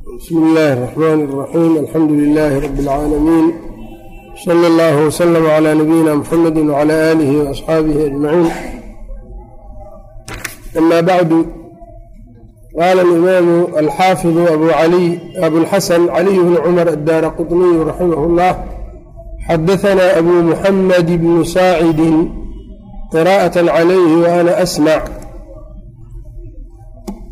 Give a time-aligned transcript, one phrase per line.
[0.00, 3.46] bsmi illaahi الرaxmaan الraxiim alxamdu lilaahi rabi اlcaalamiin
[4.44, 8.52] sala اllahu wslama cla nabiyina mxamedi wcla aalihi waasxaabihi ajmaciin
[10.78, 11.38] ama bacdu
[12.78, 14.42] qaala alimaamu alxaafidu
[15.46, 18.52] abulxasan caliy bn cumar addaara quطniyu raximah اllah
[19.48, 22.12] xadaana abu muxamed bnu saacidi
[23.12, 25.04] qiraءaة calayhi wa ana asmac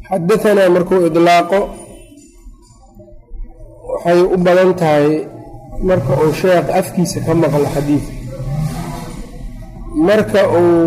[0.08, 1.60] xadaanaa markuu idlaaqo
[4.05, 5.07] waxay u badan tahay
[5.89, 8.13] marka uu sheekh afkiisa ka maqlo xadiidka
[10.07, 10.85] marka uu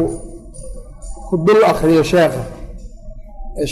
[1.28, 2.42] ku dul akhriyo sheekha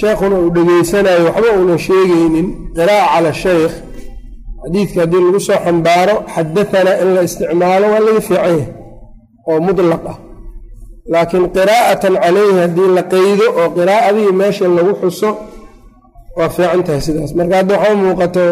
[0.01, 3.75] sheekhuna uu dhegaysanayo waxba uunan sheegaynin qiraa'a cala shaykh
[4.63, 8.65] xadiidka haddii lagu soo xambaaro xadahanaa in la isticmaalo waa laga fiican yahay
[9.51, 10.19] oo mudlaq ah.
[11.13, 15.31] Laakiin qiraa'atan calayhi haddii la qeydo oo qiraa'adii meesha lagu xuso
[16.37, 17.31] waa fiican tahay sidaas.
[17.39, 18.45] Marka hadda waxaa muuqato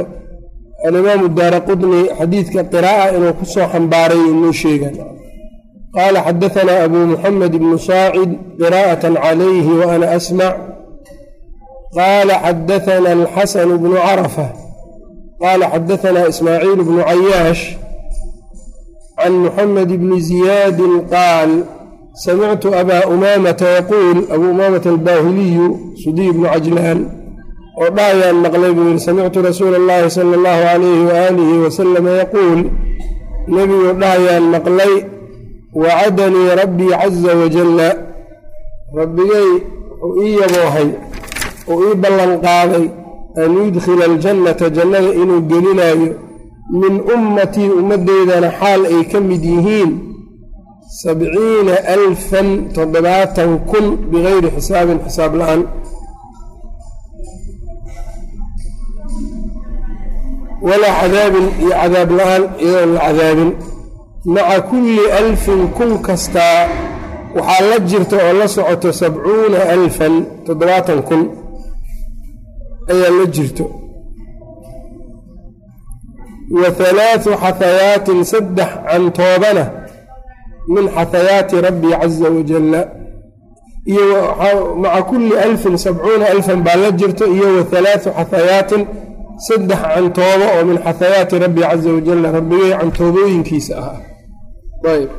[0.86, 4.94] alimaamu daara qudni xadiidka qiraa'a inuu ku soo xambaaray inuu sheegan
[5.96, 10.54] qaala xadaanaa abu muxamed ibnu saacid qiraa'atan calayhi wa ana asmac
[11.98, 14.46] qaala xadaana alxasanu bnu carafa
[15.42, 17.62] qaala xadaanaa ismaaciil bnu cayaash
[19.18, 21.50] can muxamed bni ziyaadin qaal
[22.24, 25.66] samictu abaa umaamata yaquul abuu umaamata albaahiliyu
[26.02, 26.98] sudiy bnu cajlaan
[27.80, 32.60] oo dhahayaan maqlay buu yihi samictu rasuula اllahi sala اllahu calayhi waaalihi wasalama yaquul.
[33.54, 34.92] Nebiguu dhahayaan maqlay
[35.82, 37.88] wacadanii rabbii caza wajalla
[39.00, 39.48] rabbigay
[40.06, 40.88] uu ii yaboohay
[41.72, 42.84] uu ii ballanqaaday
[43.42, 46.10] an yudkhila aljannata jannada inuu gelinaayo
[46.82, 49.90] min ummatii ummaddeydana xaal ay ka mid yihiin
[51.02, 55.62] sabciina alfan toddobaatan kun bigayri xisaabin xisaab la'aan
[60.66, 63.50] walaa cadaabin iyo cadaab la'aan iyadoon la cadaabin.
[64.34, 66.68] Maca kulli alfin kun kastaa
[67.36, 70.14] waxaa la jirta oo la socoto sabcuuna alfan
[70.46, 71.22] toddobaatan kun
[72.92, 73.64] ayaa la jirto.
[76.60, 79.64] Wa halaathu xahayaatin saddex cantoobana
[80.74, 82.80] min xahayaati rabbii caza wajalla
[83.92, 84.06] iyo
[84.82, 88.82] maca kulli alfin sabcuuna alfan baa la jirto iyo wa halaathu xahayaatin
[89.46, 94.00] saddex cantoobo oo min xahayaati rabbi caza wajalla rabbigay cantoobooyinkiisa ahaa.
[94.92, 95.10] Ayb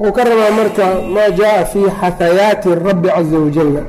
[0.00, 0.84] wuxuu ka rabaa marka
[1.14, 3.82] maa jaaa fii xahayaati rabbi caza wajalla.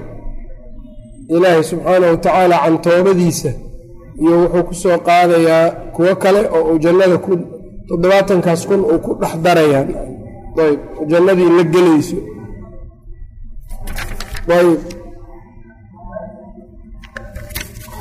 [1.36, 3.52] Ilaahay subxaana wa tacaala cantoobadiisa
[4.24, 7.32] iyo wuxuu ku soo qaadayaa kuwo kale oo uu jannada ku
[7.88, 9.90] toddobaatankaas kun uu ku dhex darayaan.
[10.64, 10.80] Ayb
[11.12, 12.18] jannadii la gelayso.
[14.58, 14.80] Ayb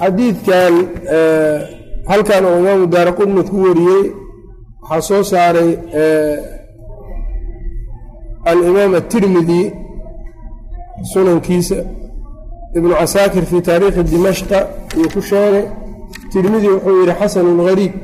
[0.02, 0.74] xadiidkan
[2.10, 4.04] halkan uu imaamu daara qudni ku wariyey
[4.90, 5.70] waxaa soo saaray
[8.50, 9.62] alimaam atirmidi
[11.12, 11.78] sunankiisa
[12.78, 14.58] ibnu casaakir fii taariikhi dimashqa
[14.96, 15.64] iyuu ku sheegay
[16.32, 17.94] tirmidi wuxuu yihi xasanun gariib.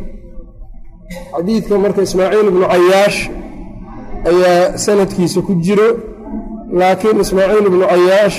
[1.33, 3.19] Xadiidka marka ismaaciil ibnu cayaash
[4.31, 5.89] ayaa sanadkiisa ku jiro
[6.81, 8.37] laakiin ismaaciil ibnu cayaash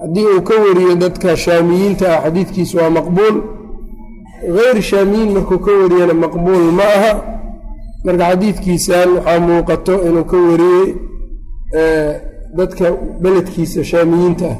[0.00, 3.36] haddii uu ka wariyo dadka shaamiyiinta ah xadiidkiisu waa maqbuul.
[4.56, 7.12] Geyr shaamiyiin markuu ka wariyana maqbuul ma aha.
[8.04, 10.88] Marka xadiidkiisan waxaa muuqato inuu ka wariyey
[12.58, 12.84] dadka
[13.22, 14.56] beledkiisa shaamiyiinta ah.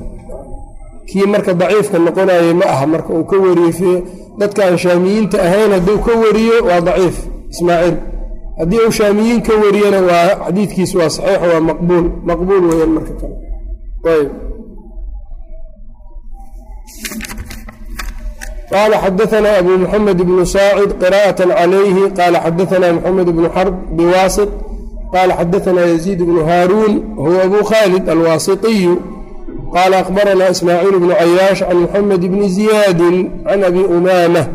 [1.08, 2.86] Kii marka daciifka noqonayay ma aha.
[2.86, 3.92] Marka uu ka wariyo
[4.40, 7.16] dadka aan shaamiyiinta ahayn hadduu ka wariyo waa daciif
[7.52, 7.96] ismaaciil.
[8.58, 12.06] Haddii uu shaamiyiin ka wariyana waa xadiidkiisu waa saxiix waa maqbuul.
[12.28, 13.36] Maqbuul weyaan marka kale.
[14.12, 14.28] Ayb
[18.72, 24.50] qala xadaana abu muxamed bnu saacid qira'aة calayhi qala xadaana muxamed bnu xarb biwasit
[25.14, 28.94] qala xadaana yaziid bnu haaruun huwa abu khalid alwaasitiyu
[29.74, 34.46] qala akhbarana ismaaciil bnu cayaash can muxamed bni ziyaadi can abi umaamah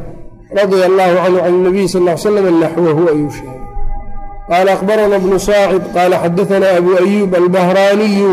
[0.58, 3.60] radia allahu canhu can nabiy sal l slam naxwahu ayuu sheegay
[4.50, 8.32] qala akhbarana bnu saacid qala xadaana abu ayub albahraaniyu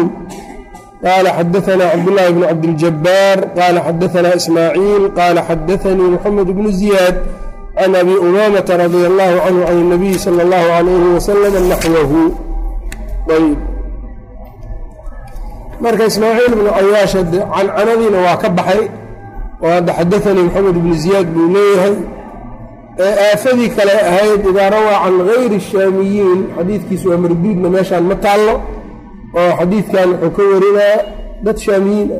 [1.05, 7.15] qال xadaثna cabdاللahi بن cabdالجabاr qال xadaثna ismاعيil qال xadaثnii mحamed بن زiyاad
[7.77, 12.21] can abi umamةa radي الlه canه can النabiy slى الlه عalyه وsلم naxwahu
[13.35, 13.57] ayb
[15.83, 18.81] marka ismaaciil بnu cayaash cancanadiina waa ka baxay
[19.63, 21.95] oo hadda xadaثanii mxamed بن زiyaad buu leeyahay
[23.05, 28.53] ee aafadii kale ahayd idaa rawaa can غayri الshaamiyiin xadiidkiisu waa marduudna meeshaan ma taallo
[29.38, 30.96] oo xadiidkan wuxuu ka warinaa
[31.44, 32.10] dad shaamiyiin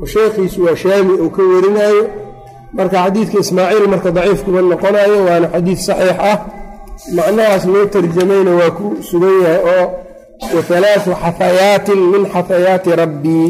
[0.00, 2.04] oo sheekhiisu waa shaami uu ka warinaayo.
[2.76, 6.38] Marka xadiidka ismaaciil marka daciif kuma noqonayo waana xadiid saxiix ah.
[7.16, 9.86] Macnahaas loo tarjamayna waa ku sugan yahay oo
[10.54, 13.48] wahalaatu xafayaatin min xafayaati rabbii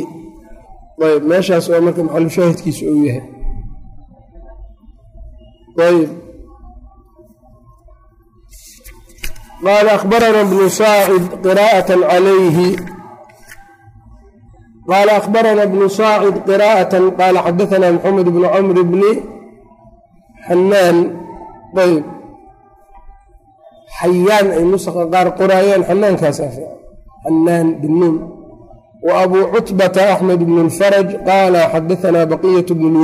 [1.07, 3.25] ayb meeshaas oo marka maxalushaahidkiisu uu yahay
[9.65, 12.69] qaala akhbarana bnu saacid qiraa'at calayhi
[14.91, 19.13] qaala akhbarana bnu saacid qiraa'ata qaala xadaana maxamed bnu camr bni
[20.49, 20.97] xanaan
[21.85, 22.05] ayb
[23.99, 26.47] xayaan ay nusaqa qaar qoraayaan xanaankaasa
[27.25, 28.17] xanaan binuun
[29.07, 33.01] wa abuu cutbata axmed bnu lfaraj qaala xadaana baqiyat bnu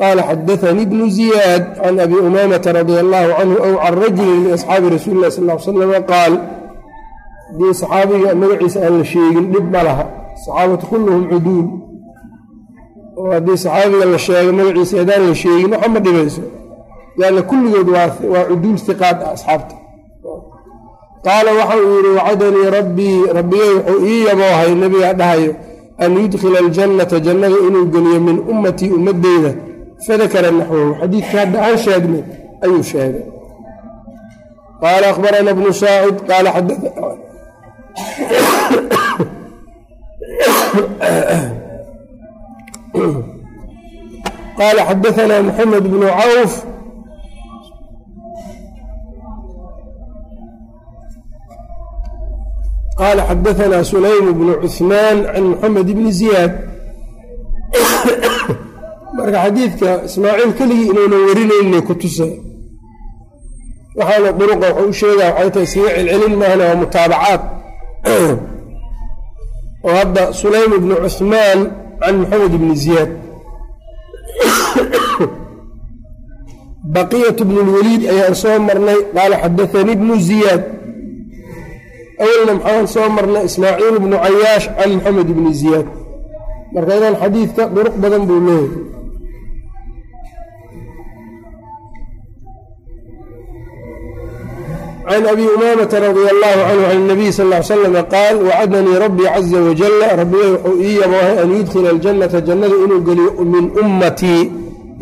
[0.00, 4.86] qaala xadaanii bnu ziyaad can abi umaamata radia allahu canhu ow can rajulin min asxaabi
[4.96, 6.32] rasuuli illahi sal l slama qaal
[7.48, 10.04] haddii saxaabiga magaciisa aan la sheegin dhib ma laha
[10.44, 11.66] saxaabatu kulluhum cuduul
[13.20, 16.42] oo haddii saxaabiga la sheego magaciisa haddaan la sheegin waxa ma dhibayso
[17.20, 18.08] lanna kulligood waa
[18.50, 19.74] cuduul hiqaad ah asxaabta
[21.26, 25.52] qaala waxa uu yidhi wacadanii rabbii rabbigay wuxuu ii yaboohay nebigaa dhahayo
[26.04, 29.50] an yudkhila aljannata jannada inuu geliyo min ummatii ummaddeyda
[30.06, 32.22] fadakara naxwahu xadiidka hadda aan sheegnay
[32.64, 33.24] ayuu sheegay.
[34.82, 36.50] Qaala akhbarana bnu saacid qaala
[44.58, 46.52] qaala xadaanaa maxamed bnu cawf.
[53.00, 56.52] Qaala xadaanaa sulaym bnu cuثmaan can maxamed bni ziyaad
[59.30, 62.32] marka xadiidka ismaaciil keligii inuunan warinayna ku tusay
[63.96, 67.42] waxaana duruqa wuxuu u sheegaa waxay tahay iskaga celcelin maahna waa mutaabacaad.
[69.84, 71.60] Oo hadda sulaym bnu cuثmaan
[72.00, 73.10] can maxamed bni ziyaad.
[76.94, 80.62] Baqiyat bnu lwaliid ayaan soo marnay qaala xadaanii bnu ziyaad.
[82.22, 85.86] Awalna maxaan soo marnay ismaaciil bnu cayaash can maxamed bni ziyaad.
[86.74, 88.99] Marka idan xadiidka duruq badan buu leeyahay
[95.10, 99.58] can abi umaamata radia allahu canhu can nabiy sal l slama qaal wacadanii rabbii caza
[99.66, 104.42] wajala rabbigay wuxuu ii yaboohay an yudkhila aljannata jannada inuu geliyo min ummatii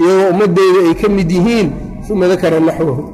[0.00, 1.68] iyagoo ummadeyda ay ka mid yihiin
[2.10, 3.04] uma dakara naxwahu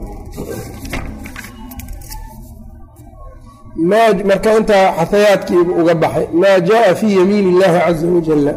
[4.28, 8.52] marka intaa xahayaadkiibu uga baxay maa jaءa fii yamiin اllahi caza wajala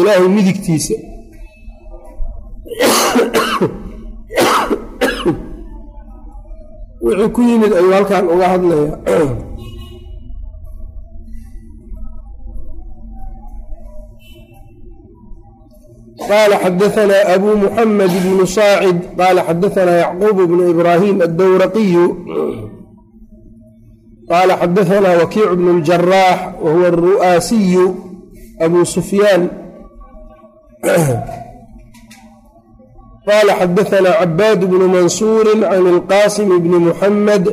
[0.00, 0.94] ilaahay midigtiisa
[7.06, 8.90] wixii ku yimid ayuu halkan uga hadlaya
[16.28, 22.04] qaala xadaanaa abu muxamed bnu saacid qaala xadaanaa yacquub bnu ibraahim addowraqiyu
[24.30, 27.86] qaala xadaanaa wakiic bnu اljaraax wa huwa aru'aasiyu
[28.96, 29.42] sufyaan
[33.28, 37.44] qala xadaanaa cabaad bnu mansuuri can ilqaasim bni muxamed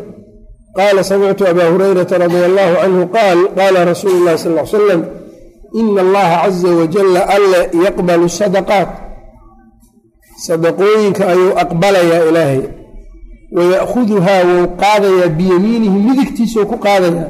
[0.77, 5.01] qaala samictu abaa hurayrata radia allahu canhu qaal qaala rasuulu llahi sal l slam
[5.79, 8.89] ina allaha caza wajalla alle yaqbalu sadaqaat
[10.47, 12.61] sadaqooyinka ayuu aqbalayaa ilaahay
[13.57, 17.29] waya'khuduhaa wou qaadayaa biyamiinihi midigtiisuu ku qaadayaa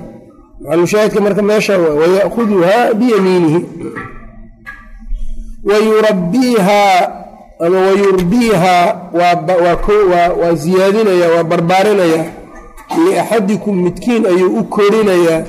[0.64, 3.60] maxalushaahidka marka meesha waa waya'khuduhaa biyamiinihi
[5.70, 7.23] wayurabbiihaa
[7.65, 8.88] ama wayurbiihaa
[10.41, 12.25] waa ziyaadinaya waa barbaarinaya.
[13.05, 15.43] Liaxadikum midkiin ayuu u korinayaa.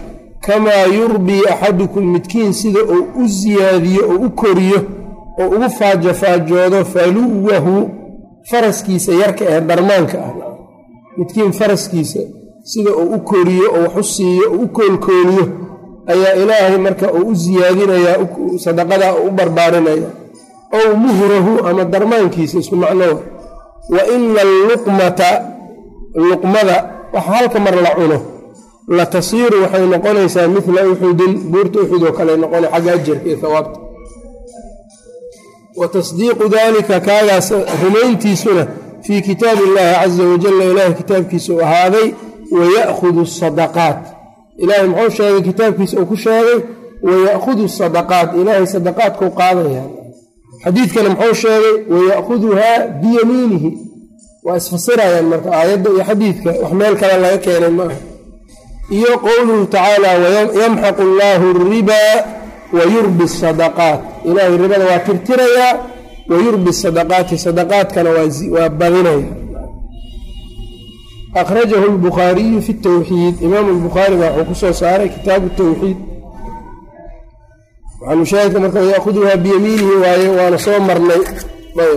[0.46, 4.80] Kamaa yurbii axadukum midkiin sida uu u siyaadiyo oo u koriyo
[5.40, 7.90] oo ugu faajofaajoodo faluwahu
[8.50, 10.32] faraskiisa yarka ee darmaanka ah.
[11.16, 12.20] Midkiin faraskiisa
[12.62, 15.46] sida uu u koriyo oo wax u siiyo oo u koolkooliyo
[16.06, 18.16] ayaa ilaahay marka uu u siyaadinayaa
[18.64, 20.08] sadaqadaa u barbaarinaya
[20.78, 23.20] ow muhrahu ama darmaankiisa isku macnowa
[23.94, 25.30] wa ina alluqmata
[26.28, 26.76] luqmada
[27.14, 28.18] waxa halka mar la cuno
[28.96, 33.78] la tasiiru waxay noqonaysaa midla uxudin buurta uxud oo kale noqona xagga ajarka iyo hawaabta
[35.76, 37.48] wa tasdiiqu daalika kaagaas
[37.82, 38.66] rumayntiisuna
[39.02, 42.08] fii kitaabi illaahi caza wajalla ilaahay kitaabkiisa u ahaaday
[42.58, 44.00] waya'khudu sadaqaat.
[44.62, 46.58] Ilaahay muxuu sheegay kitaabkiisa uu ku sheegay?
[47.02, 49.82] Waya'khudu sadaqaat ilaahay sadaqaadkuu qaadaya
[50.64, 53.70] xadiidkana muxuu sheegay waya'khuduhaa biyamiinihi.
[54.46, 57.96] Waa isfasirayaan marka aayadda iyo xadiidka wax meel kale laga keenay maaha
[58.98, 60.08] iyo qowluhu tacaala
[60.62, 62.14] yamxaqu allaahu alribaa
[62.76, 64.00] wa yurbi sadaqaat.
[64.28, 65.72] Ilaahay ribada waa tirtirayaa
[66.30, 67.34] wa yurbi sadaqaati.
[67.46, 68.10] Sadaqaadkana
[68.54, 69.28] waa badinaya.
[71.40, 75.96] Akhrajahu lbukhaariyu fi tawxiid imaamu lbukhaari baa wuxuu ku soo saaray kitaabu tawxiid
[78.06, 81.22] maxalushaahidka marka yaakuduhaa biyamiinihi waaye waana soo marnay.
[81.78, 81.96] Oo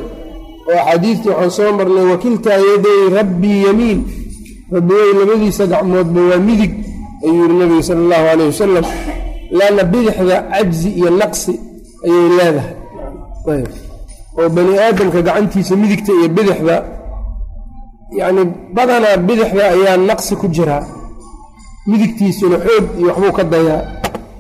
[0.80, 4.00] axaadiidtii waxaan soo marnay wakiltaa yaday rabbii yamiin.
[4.76, 6.74] Rabbigay labadiisa gacmoodba waa midig
[7.24, 8.86] ayuu yihi nabiga sala allahu alayh wasalam
[9.58, 11.54] laanna bidixda cajzi iyo naqsi
[12.06, 13.64] ayay leedahay.
[14.38, 16.76] Oo bani aadamka gacantiisa midigta iyo bidixda
[18.20, 18.42] yacni
[18.76, 20.84] badanaa bidixda ayaa naqsi ku jiraa
[21.90, 23.82] midigtiisuna xoog iyo waxbuu ka dayaa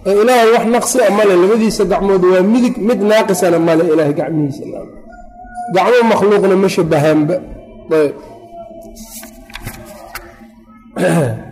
[0.08, 4.64] ee ilaahay wax naqsi a male labadiisa gacmood waa midig mid naaqisana male ilaahay gacmihiisa
[5.74, 7.34] gacmo makhluuqna ma shabahaanba
[7.98, 8.14] ayb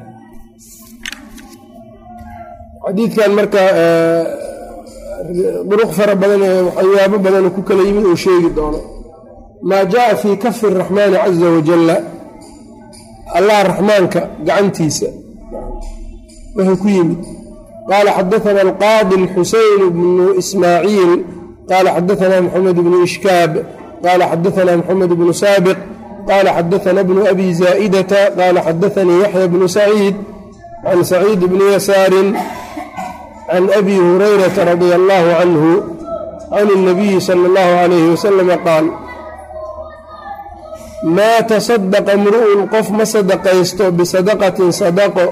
[2.84, 3.62] xadiidkan marka
[5.70, 8.80] duruq fara badan ee waxyaabo badan ku kala yimid uu sheegi doono
[9.68, 11.96] maa jaءa fii kafi الraxmaani caza wajalla
[13.38, 15.08] allah raxmaanka gacantiisa
[16.56, 17.20] wuxuu ku yimid
[17.89, 21.11] qala xadaana alqaadi xuseyn bnu ismaaciil
[21.69, 23.51] qala xadaana mxamed bnu ishkaab
[24.05, 25.77] qala xadaana mxamed bnu saabiq
[26.29, 30.15] qala xadaana bnu abi zaa'idata qala xadaanii yaxya bnu saciid
[30.85, 32.27] can saciid bni yasaarin
[33.49, 35.71] can abi hurayrata radi allahu canhu
[36.53, 38.85] can اnabiyi sala اllahu alayhi wasalama qaal
[41.17, 45.25] maa tasaddaqa mru'un qof ma sadaqaysto bisadaqatin sadaqo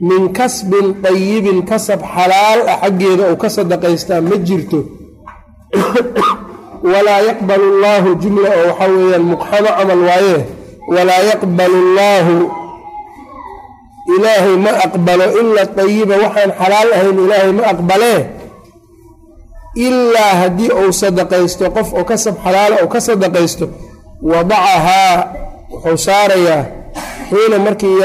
[0.00, 4.84] min kasbin dayibin kasab xalaal ah xaggeeda uu ka sadaqaystaa ma jirto.
[6.92, 10.38] Walaa yaqbalu allaahu jumla oo waxaa weeyaan muqxamo camal waaye
[10.86, 12.50] walaa yaqbalu allaahu
[14.06, 18.20] ilaahay ma aqbalo ila dayiba waxaan xalaal ahayn ilaahay ma aqbalee
[19.74, 23.66] ilaa haddii uu sadaqaysto qof oo kasab xalaala uu ka sadaqaysto
[24.22, 25.34] wadacahaa
[25.74, 26.75] wuxuu saarayaa
[27.30, 27.96] xiina markii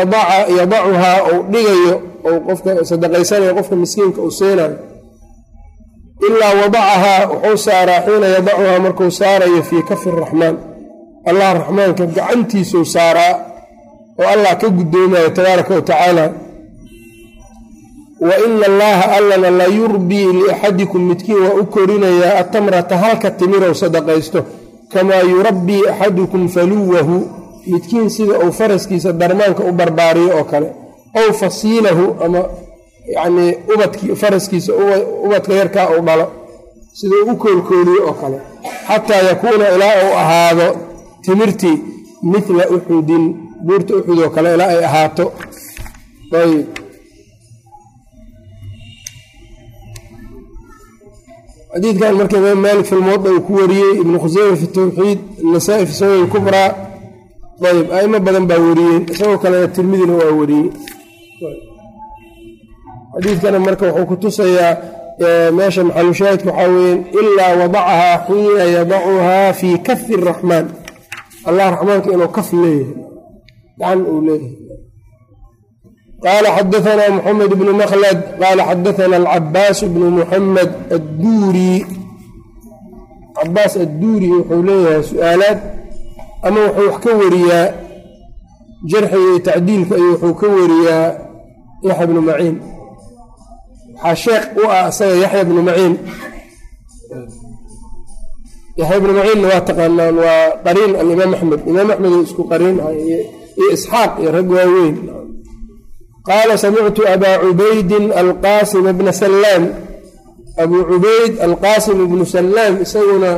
[0.59, 1.95] yadacuhaa uu dhigayo
[2.27, 4.75] ou qofka sadaqaysanayo qofka miskiinka uu siinayo
[6.27, 10.55] ilaa wadacahaa wuxuu saaraa xiina yadacuhaa markuu saarayo fii kafi raxmaan.
[11.29, 13.33] Allah raxmaanka gacantiisuu saaraa
[14.21, 16.25] oo allah ka guddoomayo tabaaraka wa tacaala.
[18.27, 24.39] Wa ina allaha allana la yurbii liaxadikum midkiin waa u korinayaa atamrata halka timirow sadaqaysto.
[24.93, 27.17] Kamaa yurabbii axadukum faluwahu
[27.67, 30.67] midkiin sida uu faraskiisa darmaanka u barbaariyo oo kale
[31.19, 32.41] ow fasiilahu ama
[33.15, 34.71] yacnii ubadkii faraskiisa
[35.25, 36.25] ubadka yarkaa uu dhalo
[36.93, 38.37] sida uu u koolkooliyo oo kale
[38.87, 40.67] xataa yakuuna ilaa uu ahaado
[41.21, 41.77] timirtii
[42.23, 43.23] midla uxudin
[43.65, 45.25] buurta uxud oo kale ilaa ay ahaato.
[46.41, 46.67] Ayb
[51.73, 55.19] xadiidkan marka maalik fi lmuwada uu ku wariyey ibnu khuseyma fi tawxiid
[55.53, 56.69] nasaa-i fi sunan kubraa
[57.69, 59.03] ayb aimo badan baa wariyeen.
[59.13, 60.67] Isagoo kalena tirmidina waa wariyey.
[63.13, 64.73] Xadiidkana marka wuxuu ku tusayaa
[65.57, 70.65] meesha maxalushaahidka waxaa weeyaan ilaa wadacahaa xiina yadacuhaa fii kafi araxmaan
[71.49, 72.95] allah raxmaanka inuu kaf leeyahay
[73.79, 74.53] gacan uu leeyahay.
[76.23, 81.73] Qaala xadaثna mxamed bnu mklad qaala xadaثna alcabaas bnu muxamed adduuri.
[83.37, 85.59] Cabaas adduuri wuxuu leeyahay su'aalaad
[86.47, 87.65] ama wuxuu wax ka wariyaa
[88.91, 91.07] jarxiga iyo tacdiilka iyo wuxuu ka wariyaa
[91.87, 92.55] yaxya bnu maciin.
[94.03, 95.93] Waxaa sheekh u ah isaga yaxya bnu maciin.
[98.79, 101.59] Yaxya bnu maciinna waa taqaanaan waa qariin alimaam axmed.
[101.71, 103.19] Imaam axmed isku qariin iyo
[103.75, 104.95] isxaaq iyo rag waaweyn.
[106.27, 109.63] Qaala samictu abaa cubaydin alqaasim bna sallaam.
[110.63, 113.31] Abuu cubayd alqaasim bnu sallaam isaguna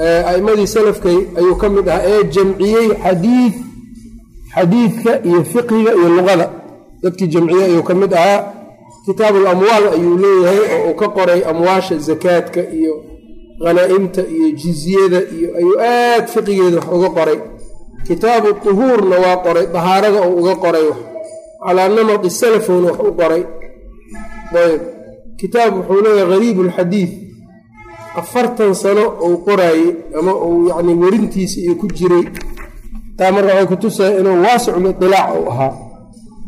[0.00, 3.54] a'imadii salafkay ayuu ka mid ahaa ee jamciyey xadiid
[4.54, 6.46] xadiidka iyo fiqiga iyo luqada.
[7.02, 8.40] Dadkii jamciyey ayuu ka mid ahaa.
[9.06, 12.94] Kitaabu lamwaal ayuu leeyahay oo uu ka qoray amwaasha zakaadka iyo
[13.64, 17.38] khanaa'imta iyo jizyada iyo ayuu aad fiqigeeda wax uga qoray.
[18.06, 20.86] Kitaabu tuhuurna waa qoray dahaarada oo uga qoray
[21.66, 23.42] calaa namadi salafowna wax u qoray.
[24.62, 24.80] Ayb
[25.40, 27.10] kitaab wuxuu leeyahay hariib alxadiid
[28.20, 32.24] afartan sano uu qoraayey ama uu yacni werintiisa iyo ku jiray
[33.18, 35.72] taa marka waxay ku tusaya inuu waasicul itilaac uu ahaa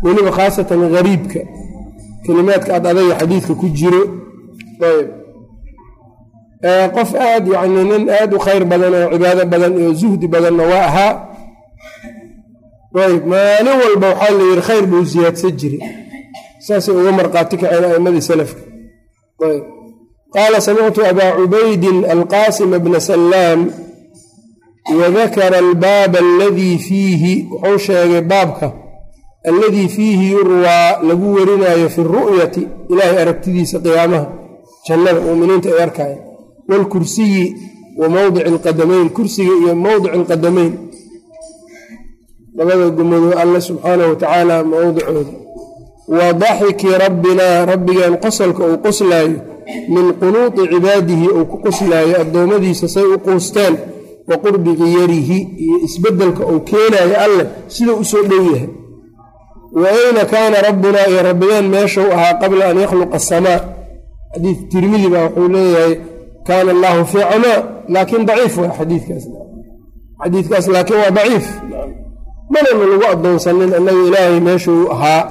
[0.05, 1.41] weliba khaasatan hariibka
[2.25, 4.03] kelimaadka ad adaga xadiidka ku jiro.
[4.89, 5.09] Ayb.
[6.97, 10.85] Qof aad yacni nin aad u khayr badan oo cibaado badan iyo zuhdi badanna waa
[10.91, 11.13] ahaa.
[13.07, 15.81] Ayb maalin walba waxaa la yidhi khayr buu siyaadsan jiray.
[16.67, 18.61] Saasay uga marqaati kaceen a'imadii salafka.
[19.47, 19.65] Ayb
[20.35, 23.61] qaala samictu abaa cubaydin alqaasima bna salaam
[25.01, 28.73] wadakara albaaba aladii fiihi wuxuu sheegay baabka
[29.49, 34.27] alladii fiihi yurwaa lagu warinaayo fi ru'yati ilaahay aragtidiisa qiyaamaha
[34.89, 36.17] jannada muuminiinta ay arkaya
[36.69, 37.45] waalkursiyi
[38.01, 40.73] wa mowdici alqadamayn kursiga iyo mowdici alqadamayn
[42.57, 45.33] labada gumadoo alle subxaanahu watacaala mowdicooda
[46.09, 49.39] wa daxiki rabbinaa rabbigeen qosolka uu qoslaayo
[49.95, 53.75] min qunuuti cibaadihi uu ku qoslaayo addoommadiisa say u quusteen
[54.29, 58.69] wa qurbi kiyarihi iyo isbeddelka uu keenaayo alleh siduu u soo dhow yahay.
[59.81, 63.61] Wa ayna kaana rabbunaa iyo rabbigeen meeshuu ahaa qabla an yakhluqa asamaa
[64.35, 65.95] xadiid tirmidi baa wuxuu leeyahay
[66.47, 67.59] kaana allaahu fii camaa
[67.95, 69.25] laakiin daciif waa xadiikaas
[70.23, 71.47] xadiidkaas laakiin waa daciif.
[72.53, 75.23] Manana lagu addoonsanin annaga ilaahay meeshuu ahaa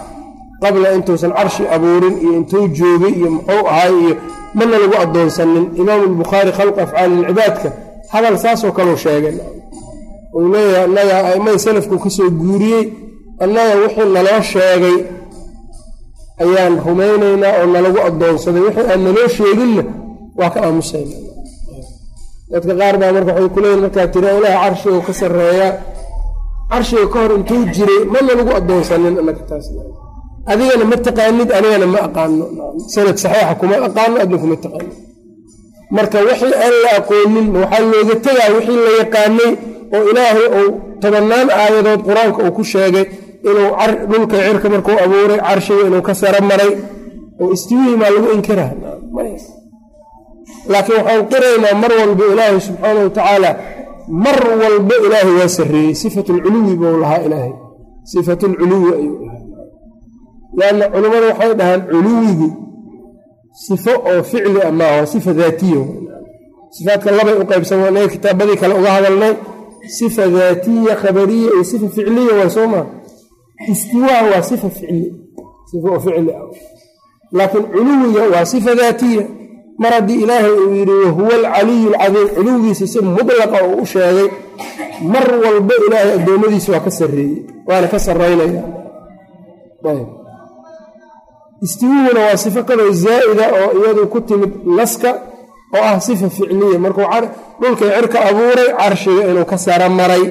[0.64, 4.14] qabla intuusan carshi abuurin iyo intuu joogay iyo muxuu ahay iyo
[4.58, 5.66] mana lagu addoonsanin.
[5.82, 7.70] Imaamu albukhaari khalqu afcaali ilcibaadka
[8.14, 9.36] hadal saasoo kaleu sheegay.
[10.38, 12.84] Uu leeyahay annaga aimada salafku ka soo guuriyey
[13.44, 14.98] annaga wixii naloo sheegay
[16.44, 18.62] ayaan rumaynaynaa oo nalagu addoonsaday.
[18.68, 19.84] Wixii aan naloo sheeginna
[20.40, 21.16] waa ka aamusayna.
[22.52, 25.70] Dadka qaar baa marka waxay kuleeyihin markaa tira ilaah carshiga ka sarreeya
[26.72, 29.16] carshiga ka hor intuu jiray mana lagu addoonsanin.
[29.22, 29.66] Annaga taas
[30.52, 32.46] adigana ma taqaanid anigana ma aqaano.
[32.94, 34.92] Sanad saxiixa kuma aqaano adna kuma taqaano.
[35.96, 39.52] Marka wixii aan la aqoonin waxaa looga tegaa wixii la yaqaanay
[39.96, 40.70] oo ilaahay uu
[41.02, 43.06] tobannaan aayadood qur'aanka uu ku sheegay
[43.50, 43.70] inuu
[44.10, 46.72] dhulka cirka markuu abuuray carshiga inuu ka saro maray.
[47.42, 48.72] Oo istiwihii maa lagu inkiraa
[50.72, 53.50] laakiin waxaan qiraynaa mar walba ilaahay subxaana wa tacaala
[54.26, 55.94] mar walba ilaahay waa sarreeyey.
[56.02, 57.54] Sifat lculuwi buu lahaa ilaahay.
[58.12, 59.18] Sifat lculuwi ayuu
[60.60, 62.48] lanna culimmadu waxay dhahaan culuwigu
[63.66, 65.82] sifo oo ficli ah maaha sifa daatiya
[66.76, 69.34] sifaadka labay u qaybsan anaga kitaabadii kale uga hadalnay.
[69.98, 72.86] Sifa daatiya khabariya iyo sifa ficliya waa soo maa
[73.72, 75.14] istiwaa waa sifa ficli
[75.72, 76.44] sifa oo ficli ah.
[77.32, 79.24] Laakiin culuwiga waa sifa daatiya.
[79.78, 84.28] Mar haddii ilaahay uu yidhi wahuwa alcaliyu alcadiim culuwigiisa si mudlaqa uu u sheegay
[85.14, 88.64] mar walba ilaahay addoommadiisa waa ka sarreeyey waana ka sarraynaya
[91.66, 95.10] istiwuhuna waa sifo kaloo zaa'ida oo iyadu ku timid naska
[95.76, 96.80] oo ah sifa ficliya.
[96.86, 97.06] Markuu
[97.62, 100.24] dhulkay cirka abuuray carshiga inuu ka sara maray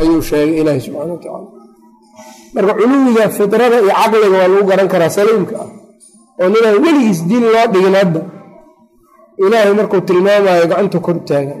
[0.00, 1.48] ayuu sheegay ilaahi subxana wa tacaala
[2.54, 5.68] marka culuwiga fidrada iyo caqliga waa lagu garan karaa saliimka ah
[6.40, 8.20] oo ninaan weligiis diin loo dhigin hadda.
[9.44, 11.60] Ilaahay markuu tilmaamayo gacanta kor taagan.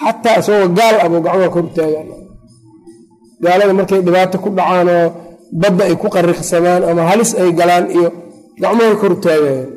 [0.00, 2.08] Xataa isagoo gaal abuu gacmaha kor taagan.
[3.42, 5.06] Gaalada markay dhibaato ku dhacaan oo
[5.60, 8.08] badda ay ku qariqsamaan ama halis ay galaan iyo
[8.62, 9.68] gacmahay kor taagayaan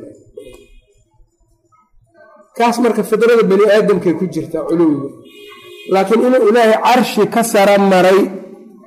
[2.57, 5.09] kaas marka fidrada bani aadamkay ku jirtaa culuwiga.
[5.93, 8.19] Laakiin inuu ilaahay carshi ka sara maray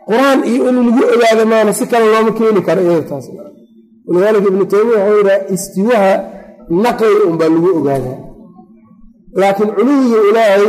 [0.09, 3.27] qur'aan iyo in lagu ogaado maana si kale looma keeni karo iyadataas
[4.09, 6.13] walidaalika ibnu taymiya wuxuu yidhaha istiwaha
[6.85, 8.17] naqli unbaa lagu ogaadaa.
[9.41, 10.65] Laakiin culuwiga ilaahay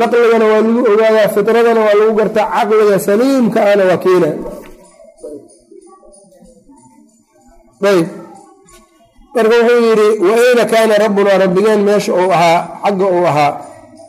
[0.00, 4.30] naqligana waa lagu ogaadaa fidradana waa lagu gartaa caqliga saliimka ahna waa keena
[7.90, 8.06] ayb
[9.34, 13.52] marka wuxuu yidhi wa ayna kaana rabbunaa rabbigeen meesha uu ahaa xagga uu ahaa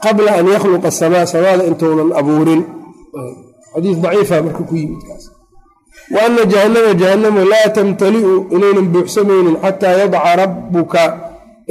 [0.03, 2.61] qabla an yakhluqa asamaa samaada intuunan abuurin.
[3.73, 5.23] Xadiis daciifa marka ku yimid kaas.
[6.13, 11.03] Wa ana jahannama jahannamu laa tamtali'u inaynan buuxsamaynin xataa yadaca rabbuka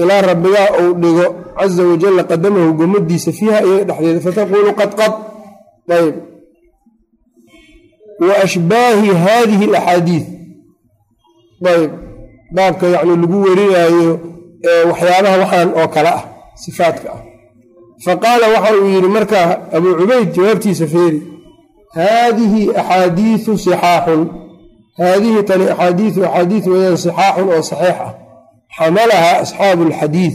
[0.00, 1.26] ilaa rabbigaa uu dhigo.
[1.58, 5.12] Caza wajalla qadamahu gomadiisa fiiha iyaga dhexdeeda fataquulu qad qad.
[5.98, 6.14] Ayb
[8.26, 10.24] wa ashbaahi hadihi alaxaadiid
[11.66, 11.92] ayb
[12.56, 14.20] baabka yacni lagu warinaayo
[14.90, 16.24] waxyaabaha waxaan oo kale ah
[16.64, 17.20] sifaadka ah.
[18.04, 21.20] Fa qaala waxa uu yidhi markaa abuu cubayd jawaabtiisa feeri
[21.98, 24.22] haadihi axaadiiu sixaaxun
[24.98, 28.12] haadihi tani axaadiiu axaadiid weyaan sixaaxun oo saxiix ah.
[28.76, 30.34] Xamalahaa asxaabu alxadiid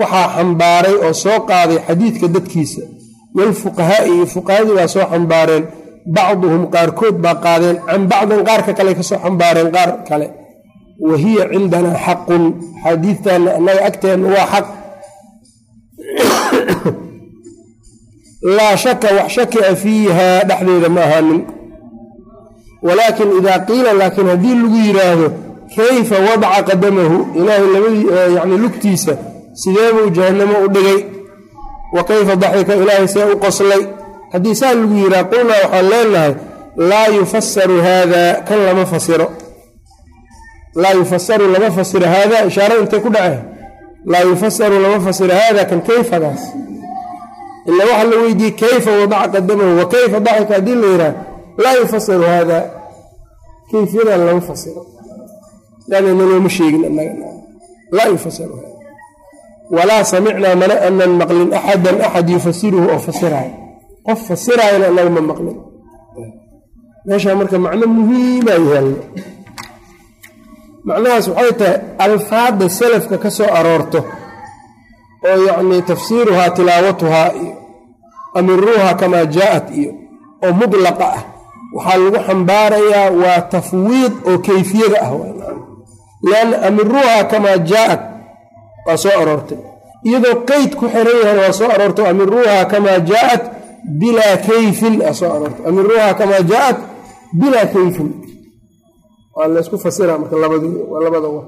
[0.00, 2.82] waxaa xambaaray oo soo qaaday xadiidka dadkiisa.
[3.36, 5.64] Walfuqahaa'i iyo fuqahadii baa soo xambaareen
[6.16, 10.26] bacduhum qaarkood baa qaadeen can bacdin qaarka kale ka soo xambaareen qaar kale
[10.98, 14.66] wa hiya cindanaa xaqun xadiidtanna annaga agteenna waa xaq.
[18.56, 21.46] Laa shaka wax shakia fiiha dhexdeeda ma ahaanin.
[22.82, 25.32] Walaakin idaa qiila laakiin haddii lagu yidhaahdo
[25.76, 27.38] kayfa wadaca qadamahu?
[27.38, 28.06] Ilaahay labadii
[28.36, 29.16] yani lugtiisa
[29.54, 31.04] sidee buu jahannamo u dhigay?
[31.92, 33.86] Wa kayfa daxika ilaahay see u qoslay.
[34.32, 36.34] Haddii saa lagu yidhaha qulnaa waxaan leenahay
[36.76, 39.32] laa yufasaru haada kan lama fasiro
[40.74, 43.42] laa yufasaru lama fasiro haada ishaaro intay ku dhaceen.
[44.06, 46.42] Laa yufasaru lama fasiro hada kan kayfadaas.
[47.68, 51.14] Ila waxaa la weydiiyey kayfa wadaca qadamahu wa kayfa daxika haddii la yidhaah
[51.62, 52.58] laa yufasaru hada
[53.70, 54.82] kayfiyadan lama fasiro.
[55.88, 57.12] Nalooma sheegin anaga
[57.92, 58.68] laa yufasaru hada
[59.70, 63.52] walaa samicnaa mana anan maqlin axadan axad yufasiruhu oo fasiraayo.
[64.06, 65.56] Qof fasiraayana anaga ma maqlin.
[67.06, 68.96] Meeshaa marka macno muhiima yaallo
[70.88, 74.00] macnahaas waxay tahay alfaadda salafka ka soo aroorto
[75.28, 77.52] oo yacnii tafsiiruhaa tilaawatuhaa iyo
[78.38, 79.92] amiruuhaa kamaa jaa-at iyo
[80.44, 81.22] oo mudlaqa ah.
[81.76, 85.12] Waxaa lagu xambaarayaa waa tafwiid oo kayfiyada ah
[86.28, 88.02] lianna amiruuhaa kamaa jaa-at
[88.86, 89.58] waa soo aroortay.
[90.08, 93.42] Iyadoo qeyd ku xiran yahan waa soo aroortay amiruuhaa kamaa jaa-at
[94.00, 95.64] bilaa kayfin aa soo aroortay.
[95.70, 96.78] Amiruuhaa kamaa jaa-at
[97.40, 98.08] bilaa kayfin
[99.38, 101.44] waa laysku fasira marka labadwaa labada war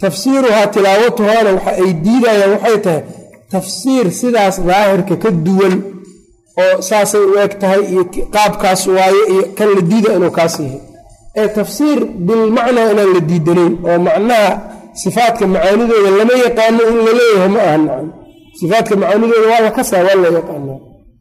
[0.00, 3.02] tafsiiruhaa tilaawatuhaana waxa ay diidayaan waxay tahay
[3.54, 5.74] tafsiir sidaas daahirka ka duwan
[6.64, 8.02] oo saasay u eg tahay iyo
[8.34, 10.80] qaabkaas waaye iyo kan la diida inuu kaas yahay.
[11.40, 14.50] Ee tafsiir bilmacnaa inaan la diidanayn oo macnaha
[15.02, 18.06] sifaadka macaanidooda lama yaqaano in la leeyahay ma aha nacam.
[18.60, 20.78] Sifaadka macaanidooda waa la kasaa waa la yaqaanaa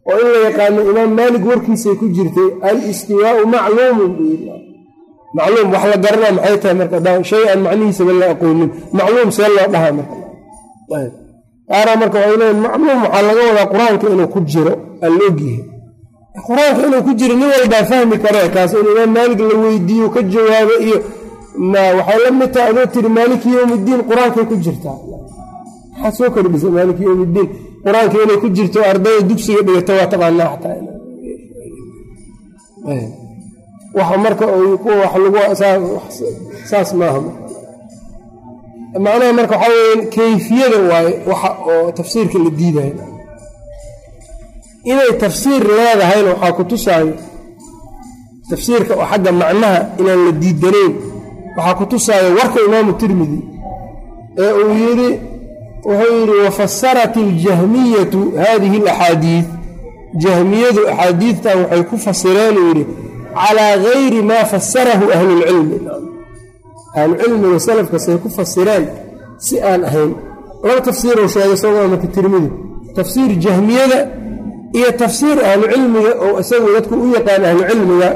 [0.10, 4.12] oo in la yaqaano imaam maalik warkiisay ku jirtay al-istiwaau macluumun
[5.38, 6.98] macluum wax la garanaa maxay tahay marka?
[7.30, 8.70] Shay aan macnihiisaba la aqoonin.
[8.98, 10.16] Macluum see loo dhahaa marka.
[11.70, 14.74] Qaaraa marka waxay leeyiin macluum waxaa laga wadaa qur'aanka inuu ku jiro.
[15.04, 15.14] Aan
[16.48, 20.22] qur'aanka inuu ku jiro nin walbaa fahmi karee kaas in imaam maalig la weydiiyo ka
[20.34, 20.98] jawaabo iyo
[21.98, 24.98] waxay la mid tahay adoo tiri maaliki yowmiddiin qur'aankay ku jirtaa
[26.02, 27.48] maxaad soo kordhisa maaliki yowmiddiin
[27.86, 30.50] qur'aanka inay ku jirto ardayda dugsiga dhigata waa taqaanaa
[33.98, 34.46] waxa marka
[36.70, 37.20] saas maaha
[39.06, 42.94] macnaha marka waxaa weya kayfiyada waaye waxa oo tafsiirka la diidayo
[44.92, 47.14] inay tafsiir leedahayna waxaa ku tusaayo
[48.50, 50.94] tafsiirka oo xagga macnaha inaan la diidanayn.
[51.58, 53.40] Waxaa ku tusaayo warka imaamu tirmidi
[54.38, 55.10] ee uu yidhi
[55.86, 59.46] wuxuu yidhi wafasarat iljahmiyatu hadihi alaxaadiid
[60.24, 62.86] jahmiyadu axaadiidtan waxay ku fasireen uu yidhi
[63.36, 65.78] calaa gayri maa fasarahu ahlulcilmi
[67.00, 68.86] ahlucilmiga salafkasay ku fasireen
[69.46, 70.12] si aan ahayn
[70.68, 72.50] laba tafsiiruu sheegay soo marka tirmidi
[72.98, 74.00] tafsiir jahmiyada
[74.78, 78.10] iyo tafsiir ahlucilmiga oo isagu dadku u yaqaan ahlucilmiga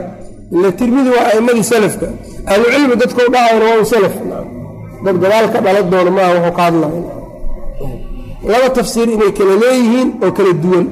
[0.56, 2.08] ila tirmidi waa a'imadii salafka
[2.52, 4.16] ahlucilmi dadkau dhahayna waa u salaf
[5.06, 7.02] dad gadaal ka dhala doona maaha wuxuu ka hadlaya
[8.52, 10.86] laba tafsiir inay kala leeyihiin oo kala duwan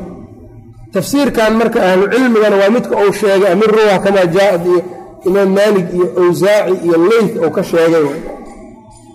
[0.94, 4.82] tafsiirkan marka ahlu cilmigana waa midka uu sheegay amiruha kamaa jaaad iyo
[5.28, 8.06] imaam maalig iyo awsaaci iyo leyth uu ka sheegay.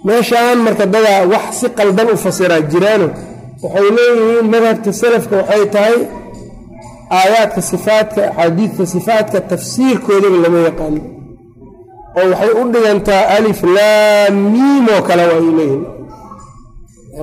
[0.07, 3.09] Meeshaan marka dadaa wax si qaldan u fasiraa jiraano
[3.63, 5.97] waxay leeyihiin madhabka salafka waxay tahay
[7.19, 11.01] aayaadka sifaatka axaadiidta sifaatka tafsiirkoodaba lama yaqaano
[12.21, 15.85] oo waxay u dhigantaa alif laam miim oo kale waa ay leeyihiin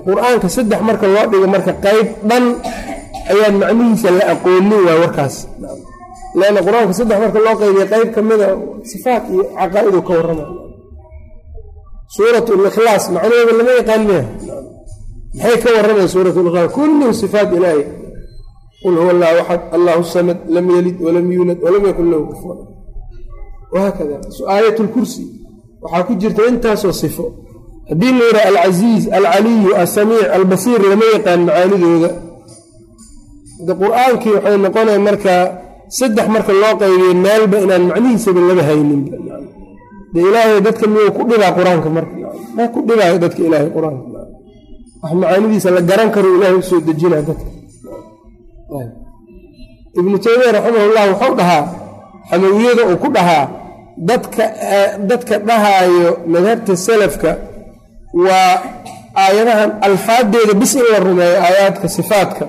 [0.08, 2.44] qur'aanka saddex marka loo dhigo marka qayb dhan
[3.32, 5.36] ayaan macnihiisa la aqoonin waay warkaas.
[6.40, 8.48] Leanna qur'aanka saddex marka loo qaybiya qayb ka mida
[8.92, 10.46] sifaat iyo caqaa'idu ka warrama.
[12.16, 14.24] Suurat likhlaas macnaheeda lama yaqaan miya
[15.38, 17.84] maxay ka warramaya suurat likhlaas kulluhu sifaat ilaahi
[18.84, 22.60] qul huwa allahu axad allahu samad lam yalid walam yuulad walam yakun lahu kufuwan
[23.74, 24.16] wahaakada
[24.54, 27.26] aayat waxaa ku jirta intaasoo sifo.
[27.90, 32.10] Haddii la yidhaha alcasiiz alcaliyu alsamiic albasiir lama yaqaan macaanidooda
[33.82, 35.44] qur'aankii waxay noqonaya markaa
[35.98, 39.02] saddex marka loo qaybiyo meelba inaan macnihiisaba laga haynin.
[40.14, 42.16] De ilaahay dadka miyuu ku dhibaa qur'aanka marka?
[42.56, 44.04] Ma ku dhibaayo dadka ilaahay qur'aanka?
[45.02, 47.48] Wax macaanidiisa la garan karo ilaahay u soo dejinaa dadka.
[50.00, 51.64] Ibnu taymiya raximahullah wuxuu dhahaa
[52.30, 53.46] xamawiyada uu ku dhahaa
[54.10, 54.44] dadka
[55.10, 57.30] dadka dhahaayo madhabta salafka
[58.26, 58.54] waa
[59.24, 62.46] aayadahan alfaadeeda bis in la rumeeyo aayaadka sifaatka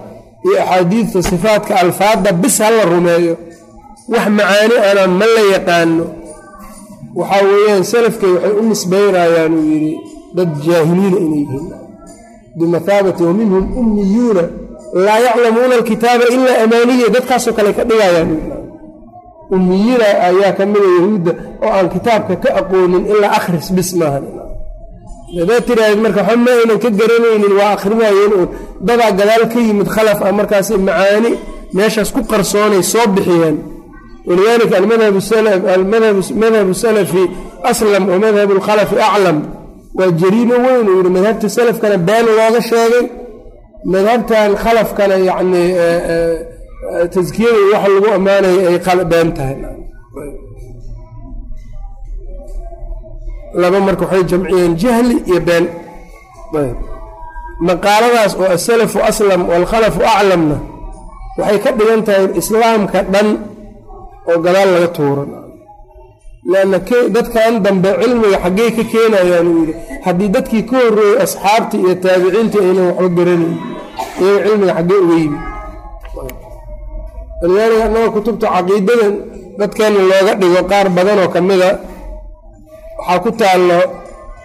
[0.47, 3.35] iyo axaadiidta sifaatka alfaadda bis ha la rumeeyo
[4.13, 6.05] wax macaani ana ma la yaqaano.
[7.19, 9.93] Waxaa weeyaan salafkay waxay u nisbaynayaan uu yidhi
[10.37, 11.67] dad jaahiliina inay yihiin.
[12.59, 14.43] Bimathaabati wa minhum ummiyuuna
[15.05, 18.31] laa yaclamuuna alkitaaba ilaa amaaniya dadkaasoo kale ka dhigayaan
[19.55, 21.33] ummiyiina ayaa ka mida yahuudda
[21.65, 24.25] oo aan kitaabka ka aqoonin ilaa akhris bis maahan
[25.39, 27.53] hadaad tiraahd marka waxa ma aynan ka garanaynin.
[27.59, 28.49] Waa akhrinayeen uun
[28.89, 31.33] dadaa gadaal ka yimid khalaf ah markaas macaani
[31.77, 33.57] meeshaas ku qarsoonay soo bixiyeen.
[34.29, 35.21] Walidaalika almadhabu
[36.85, 37.23] salafi
[37.71, 39.39] aslam wa madhabu alkhalafi aclam
[39.99, 43.05] waa jariimo weyn uu yihi madhabta salafkana been looga sheegay.
[43.95, 45.65] Madhabtan khalafkana yacni
[47.15, 48.79] taskiyada waxa lagu ammaanaya ay
[49.13, 49.57] been tahay
[53.63, 55.67] laba marka waxay jamciyeen jahli iyo been.
[57.69, 60.57] Maqaaladaas oo asalafu aslam waalkhalafu aclamna
[61.39, 63.29] waxay ka dhigan tahay islaamka dhan
[64.31, 65.25] oo gadaal laga tuuro.
[66.51, 66.79] Leanna
[67.15, 69.75] dadkan dambe cilmiga xaggey ka keenayaan uu yidhi
[70.07, 73.57] haddii dadkii ka horreeyey asxaabtii iyo taabiciintii aynan waxba garanayn
[74.23, 75.39] iyaga cilmiga xaggee uga yimi
[77.43, 79.15] walidaalika annaga kutubta caqiidadan
[79.59, 81.71] dadkeena looga dhigo qaar badanoo ka mida
[83.01, 83.79] waxaa ku taallo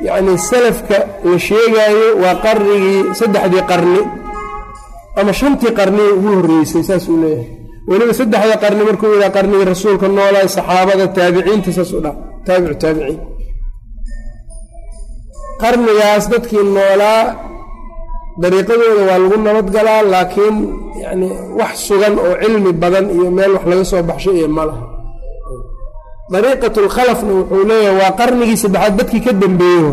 [0.07, 0.97] yacni salafka
[1.29, 4.01] la sheegaayo waa qarnigii saddexdii qarni
[5.19, 7.47] ama shantii qarnii ugu horreysay saas uu leeyahay.
[7.89, 12.11] Weliba saddexda qarni markuu yidhaha qarnigii rasuulka noolaa saxaabada taabiciinta saas u dha
[12.47, 13.19] taabicu taabiciin.
[15.61, 17.21] Qarnigaas dadkii noolaa
[18.41, 20.55] dariiqadooda waa lagu nabadgalaa laakiin
[21.03, 21.27] yacni
[21.59, 24.83] wax sugan oo cilmi badan iyo meel wax laga soo baxshay iyo ma laha
[26.33, 29.91] dariiqat lkhalafna wuxuu leeyahay waa qarnigii saddexaad dadkii ka dambeeyey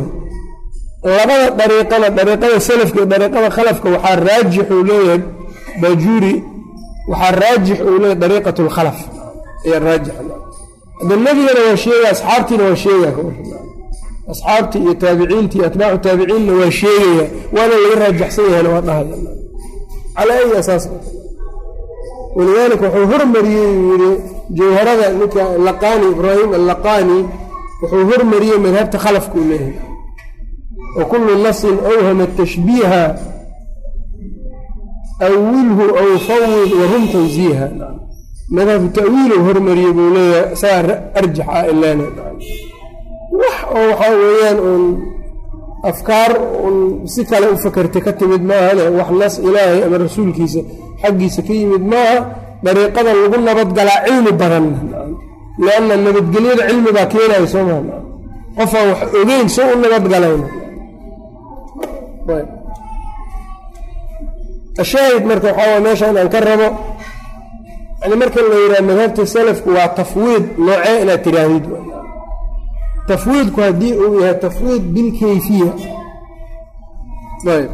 [1.04, 5.20] labada dariiqana dariiqada salafka iyo dariiqada khalafka waxaa raajix uu leeyahay
[5.82, 6.34] bajuri
[7.10, 8.98] waxaa raajix uu leeyahay dariiqat lkhalaf
[9.66, 10.12] ayaa raajix
[11.00, 13.12] hadda nebigana waa sheegaya asxaabtiina waa sheegaya
[14.32, 17.24] asxaabtii iyo taabiciintii atbaacu taabiciinna waa sheegaya
[17.56, 19.16] waana laga raajaxsan yahayna waa dhahaya
[20.16, 20.84] calaa ay asaas
[22.36, 24.12] walidaalika wuxuu hormariyey uu yihi
[24.58, 27.18] jawharada ninka laqani ibraahim allaqani
[27.82, 29.74] wuxuu hormariyey madhabta khalafka uu leeyahay.
[30.98, 33.02] Wa kullu nasin awhama tashbiiha
[35.28, 37.66] awilhu aw fawid wahum tanziiha
[38.56, 40.82] madhabku ta'wiilu hormariyey buu leeyahay saa
[41.20, 42.06] arjax ah ilaana.
[43.40, 44.84] Wax oo waxaa weeyaan uun
[45.90, 46.32] afkaar
[46.66, 46.76] un
[47.12, 50.60] si kale u fakertay ka timid maahane wax nas ilaahay ama rasuulkiisa
[51.02, 52.18] xaggiisa ka yimid maaha
[52.64, 54.66] dariiqada lagu nabadgalaa cilmi badan.
[55.64, 57.83] Lianna nabadgelyada cilmi baa keenaya soo maa
[58.57, 60.46] qofaan wax ogeyn soo u nabadgalayna
[64.83, 66.68] ashaahid marka waxaa way meeshan aan ka rabo
[68.03, 71.64] yani marka la yidhaha madhabta salafku waa tafwiid noocee inaad tiraahdid
[73.11, 75.70] tafwiidku haddii uu yahay tafwiid bilkayfiya
[77.57, 77.70] ayb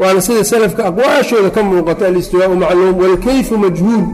[0.00, 4.04] waana sida salafka aqwaashooda ka muuqato alistiwaau macluum waalkayfu majhuul.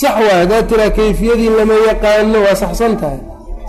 [0.00, 3.20] Sax waay haddaad tiraa kayfiyadii lama yaqaano waa saxsan tahay.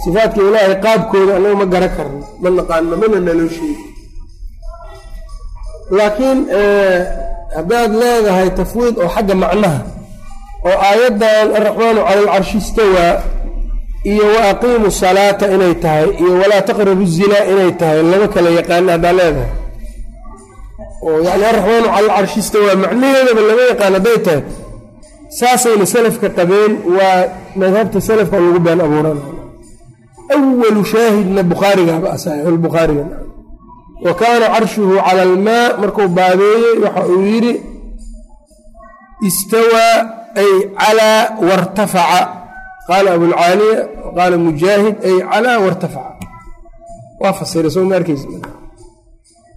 [0.03, 3.85] Sifaadka ilaahay qaabkooda annaga ma gara karno ma naqaano mana naloo sheegi
[5.97, 6.39] laakiin
[7.55, 9.79] haddaad leedahay tafwiid oo xagga macnaha
[10.69, 13.13] oo aayaddan araxmaanu cala alcarshi istawaa
[14.11, 18.89] iyo wa aqiimu salaata inay tahay iyo walaa taqrabu zinaa inay tahay lama kala yaqaano
[18.95, 19.49] haddaa leedahay
[21.07, 24.41] oo yani araxmaanu cala alcarshi istawaa macnaheedaba lama yaqaan hadday tahay.
[25.39, 27.19] Saasayna salafka qabeen waa
[27.61, 29.25] madhabta salafka lagu been abuuranay
[30.35, 33.05] awalu shaahidna bukhaarigaba saxiixulbukhaariga
[34.05, 37.53] wa kaana carshuhu cala almaa markuu baabeeyey waxa uu yidhi
[39.27, 39.95] istawaa
[40.41, 42.21] ay calaa wartafaca.
[42.87, 43.79] Qaala abulcaaliya
[44.17, 46.13] qaala mujaahid ay calaa wartafaca.
[47.21, 48.27] Waa fasiray soo ma arkeysa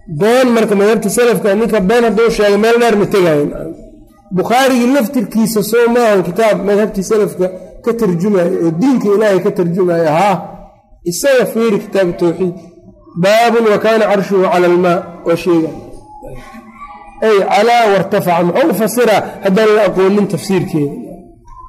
[0.07, 3.49] been marka madhabta salafka ninka been hadduu sheegay meel dheer ma tegayen
[4.37, 7.45] bukhaarigii laftirkiisa soo maahan kitaab madhabtii salafka
[7.85, 10.35] ka tarjumayo oo diinka ilaahay ka tarjumayo haa
[11.11, 12.55] isaga fiiri kitaabu tawxiid.
[13.23, 15.69] Baabun wa kaana carshuhu cala almaa waa sheega.
[17.27, 20.93] Ay calaa wartafaca muxuu fasiraa haddaan la aqoonin tafsiirkeeda.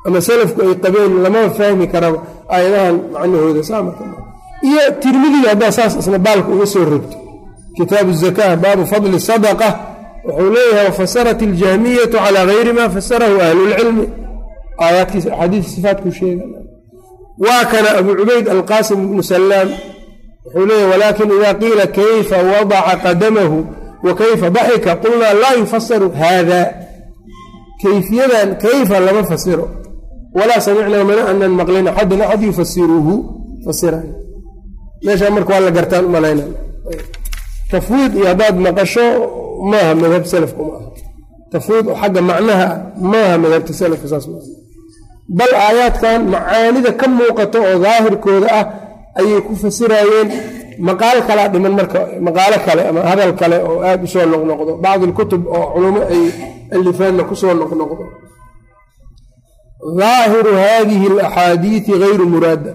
[0.06, 2.18] Ama salafku ay qabeen lamama fahmi karaba
[2.54, 4.02] aayadahan macnahooda saamaka
[4.68, 7.16] iyo tirmidiga haddaa saas isna baalka uga soo rogto
[7.76, 9.68] kitaabu zakaa baabu fadli sadaqa
[10.24, 14.08] wuxuu leeyahay wafasarat iljahmiyatu calaa gayri ma fasarahu ahlulcilmi
[14.80, 16.44] aayaadkiisa axaadiis sifaatku sheega
[17.38, 19.68] waa kana abu cubayd alqaasim ibnu salaam
[20.44, 23.66] wuxuu leeyahy walaakin ida qiila kayfa wadaca qadamahu
[24.02, 24.50] wa kayfa
[25.04, 26.74] qulnaa laa yufasaru haada
[27.82, 29.68] kayfiyadan kayfa lama fasiro.
[30.36, 33.14] Walaa samicnaa mana anan maqlin axadan axad yufasiruhu
[33.64, 34.14] fasirayo
[35.04, 36.44] meeshaa marka waa la gartaan u malayna
[37.72, 39.06] tafwiid iyo haddaad maqasho
[39.70, 40.86] maaha madhab salafku maaha
[41.54, 42.68] tafwiid xagga macnaha
[43.12, 44.44] maaha madhabta salafka saas maa
[45.38, 48.64] bal aayaadkan macaanida ka muuqato oo daahirkooda ah
[49.20, 50.28] ayay ku fasiraayeen
[50.88, 55.04] maqaal kalaa dhiman marka maqaalo kale ama hadal kale oo aada u soo noqnoqdo bacdi
[55.10, 56.22] lkutub oo culummo ay
[56.76, 58.04] alifaanna ku soo noqnoqdo
[60.00, 62.72] daahiru hadihi alaxaadiidi hayru muraada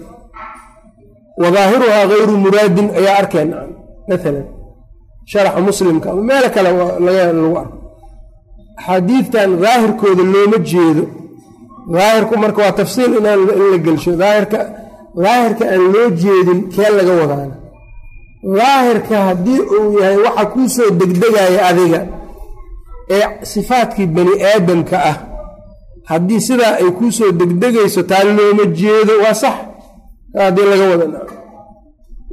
[1.42, 3.50] wa daahiruhaa hayru muraadin ayaa arkeen
[4.10, 4.46] maalan
[5.26, 6.08] sharaxa muslimka.
[6.12, 6.70] Ama meel kale
[7.06, 7.78] lagu arko.
[8.80, 11.04] Axaadiidtan daahirkooda looma jeedo.
[11.94, 13.24] Daahirku marka waa tafsiil in
[13.72, 14.12] la gelsho.
[14.22, 14.60] Daahirka
[15.24, 17.56] daahirka aan loo jeedin kee laga wadaana.
[18.58, 22.02] Daahirka haddii uu yahay waxa kuu soo degdegaya adiga
[23.16, 25.18] ee sifaadkii bani aadamka ah
[26.12, 29.56] haddii sidaa ay kuu soo degdegayso taa looma jeedo waa sax.
[30.38, 31.06] Haddii laga wada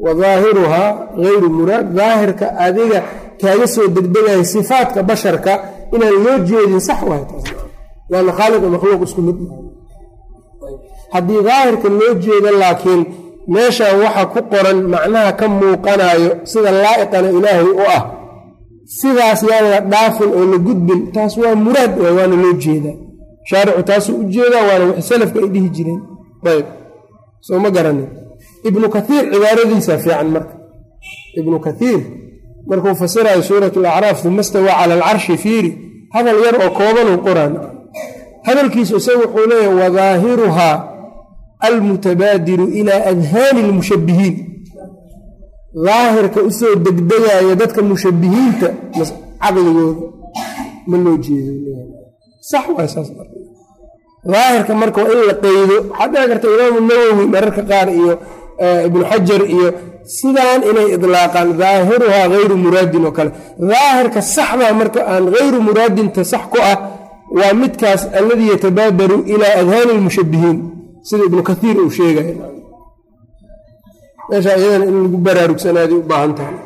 [0.05, 0.89] wa daahiruhaa
[1.25, 3.01] hayru muraad daahirka adiga
[3.41, 5.53] kaaga soo degdegaya sifaadka basharka
[5.95, 7.45] inaan loo jeedin sax waay taas.
[8.11, 9.39] Laanna khaaliq makhluuq isku mid
[11.15, 13.03] haddii daahirka loo jeedo laakiin
[13.55, 18.03] meeshan waxa ku qoran macnaha ka muuqanayo sida laa'iqana ilaahay u ah
[18.99, 22.97] sidaas yaan la dhaafin oo la gudbin taas waa muraad waay waana loo jeedaa.
[23.49, 26.01] Shaaricu taasuu u jeedaa waana wax salafka ay dhihi jireen.
[26.53, 26.67] Ayb.
[27.47, 28.09] Soo ma garanin
[28.69, 30.55] ibnu kaiir cibaaradiisa fiican marka.
[31.41, 32.01] Ibnu kaiir
[32.69, 35.71] markuu fasirayo suurat alacraaf uma stawaa cala alcarshi fiiri.
[36.15, 37.55] Hadal yar oo koobanuu qoraan.
[38.47, 40.77] Hadalkiisu isaga wuxuu leeyahy wadaahiruhaa
[41.69, 44.35] almutabaadiru ilaa adhaani lmushabbihiin
[45.87, 48.69] daahirka u soo degdegaya dadka mushabbihiinta
[49.43, 50.07] caqligooda.
[50.89, 51.53] Ma loo jeedo
[54.33, 58.13] daahirka marka waa in la qeydo waxaa dhici karta imaamu nawowi mararka qaar iyo
[58.89, 59.69] ibnu xajar iyo
[60.19, 63.31] sidaan inay idlaaqaan daahiruhaa hayru muraadin oo kale.
[63.71, 66.77] Daahirka saxdaa marka aan hayru muraadinta sax ku ah
[67.39, 70.59] waa midkaas alladii yatabaadaru ilaa adhaani lmushabbihiin
[71.09, 72.29] sida ibnu kaiir uu sheegay.
[74.29, 76.57] Meesha iyadana in lagu baraarugsanaada u baahan tahay.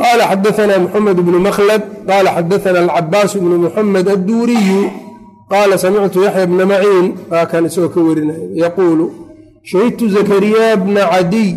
[0.00, 4.80] Qaala xadaanaa muxamed bnu makhlad qaala xadaana alcabaas bnu muxamed adduuriyu
[5.50, 9.06] qaala samictu yaxya bna maciin waa kan isagoo ka warinaya yaquulu
[9.62, 11.54] shahidtu zakariyaa bna cadiy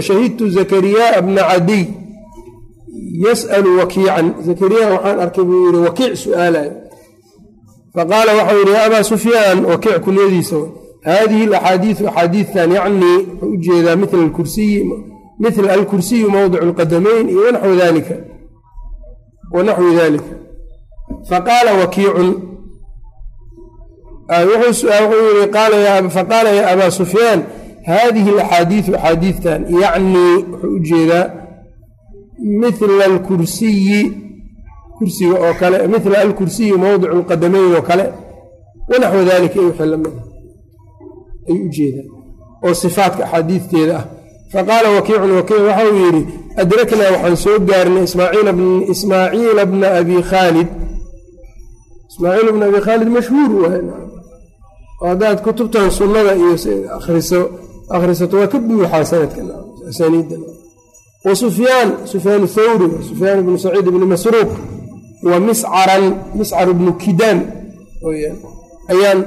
[0.00, 1.86] shahidtu zakariyaa bna cadiy
[3.26, 6.72] yas'alu wakiican zakariya waxaan arkay buu yihi wakiic su'aalayo
[7.94, 10.56] faqaala waxau yihi ya abaa sufyaan wakiic kunyadiisa
[11.04, 14.84] haadihi alaxaadiidu axaadiidtan yacnii wuxuu u jeedaa alkursiyi
[15.38, 17.76] mila alkursiyu mowdicu lqadamayn iyo wanaxwi
[19.96, 20.34] dalika
[21.28, 22.30] faqaala wakiicun.
[26.16, 27.40] Faqaala ya abaa sufyaan
[27.86, 31.30] haadihi alaxaadiidu axaadiidtan yacnii wuxuu u jeedaa
[32.60, 34.12] mila alkursiyi
[34.98, 38.04] kursiga oo kale mila alkursiyi mowdicu lqadamayn oo kale
[38.88, 40.14] wanaxwu dalika iyo wixii la mid
[41.48, 42.08] ay u jeedaan
[42.64, 44.04] oo sifaatka axaadiidteeda ah.
[44.52, 46.22] Faqaala wakiicun wakiic waxau yidhi
[46.62, 48.04] adraknaa waxaan soo gaarnay
[48.92, 50.68] ismaaciila bna abi khaalid
[52.14, 53.82] ismaaciil bna abi khaalid mashhuur waay
[55.08, 56.54] haddaad kutubtan sunnada iyo
[57.96, 59.40] akhrisato waa ka buuxaa sanadka
[59.90, 60.36] asaniidda.
[61.24, 64.50] Wa sufyaan sufyaan thawri sufyaan bnu saciid bni masruuq
[65.30, 66.04] wa miscaran
[66.38, 67.38] miscar bnu kidaan
[68.92, 69.18] ayaan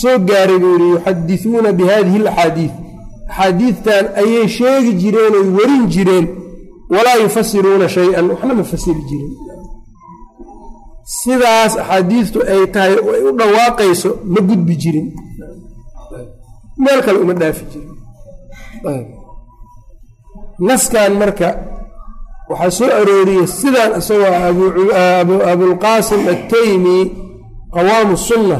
[0.00, 2.72] soo gaaray buu yihi yuxadisuuna bi alaxaadiid
[3.30, 6.26] axaadiidtan ayay sheegi jireen oy warin jireen
[6.94, 9.32] walaa yufasiruuna shay-an waxna ma fasiri jirin
[11.18, 15.08] sidaas axaadiistu ay tahay ay u dhawaaqayso ma gudbi jirin.
[16.82, 17.94] Meel kale uma dhaafi jirin.
[20.66, 21.48] Naskan marka
[22.50, 24.32] waxaa soo arooriyey sidaan isagoo
[25.52, 26.96] abulqaasim attaymi
[27.74, 28.58] qawaamu sunna.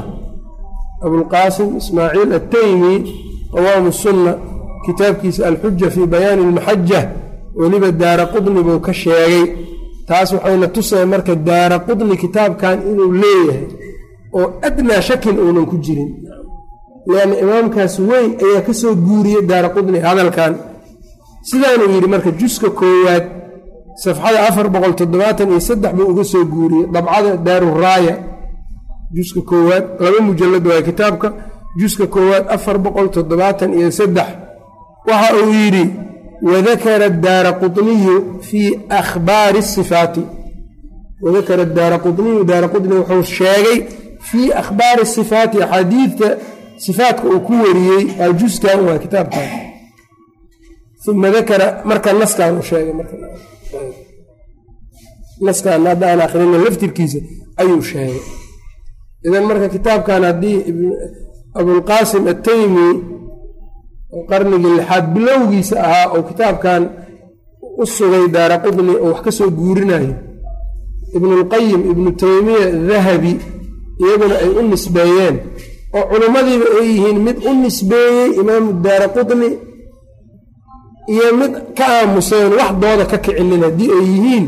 [1.06, 2.92] Abulqaasim ismaaciil attaymi
[3.54, 4.32] qawaamu sunna.
[4.84, 7.00] Kitaabkiisa alxuja fii bayaani almaxaja
[7.58, 9.44] weliba daara qudni buu ka sheegay
[10.10, 13.64] taas waxayna tusaya marka daara qudni kitaabkan inuu leeyahay
[14.38, 16.10] oo adnaa shakin uunan ku jirin.
[17.10, 20.52] Lianna imaamkaas weyn ayaa ka soo guuriyey daara qudni hadalkan.
[21.48, 23.24] Sidaanuu yidhi marka juska koowaad
[24.02, 28.14] safxada afar boqol toddobaatan iyo saddex buu uga soo guuriyey dabcada daaruraaya
[29.16, 31.28] juska koowaad laba mujalad waay kitaabka.
[31.80, 34.28] Juska koowaad afar boqol toddobaatan iyo saddex.
[35.08, 35.84] Waxa uu yidhi
[36.42, 38.16] wadakara daara quniyu
[38.48, 38.70] fii
[39.00, 40.22] akhbaari sifaati
[41.24, 43.78] wadakara daara quniyu daara quni wuxuu sheegay
[44.28, 46.28] fii akhbaari sifaati axaadiidta
[46.84, 49.48] sifaatka uu ku wariyey aa juskan waa kitaabkan
[51.08, 52.94] uma dakara marka naskan uu sheegay
[55.46, 57.18] naskan hadda aan akhrina laftirkiisa
[57.60, 58.20] ayuu sheegay
[59.26, 60.58] idan marka kitaabkan haddii
[61.60, 63.09] abulqaasim attaymi oo
[64.30, 66.82] qarnigii lixaad bilowgiisa ahaa oo kitaabkan
[67.82, 70.12] u sugay daara qudni oo wax ka soo guurinayo
[71.16, 73.32] ibnulqayim ibnu taymiya dahabi
[74.02, 75.36] iyaguna ay u nisbeeyeen
[75.98, 79.48] oo culimmadiiba ay yihiin mid u nisbeeyey imaamu daara qutni
[81.14, 84.46] iyo mid ka aamuseen wax dooda ka kicinin haddii ay yihiin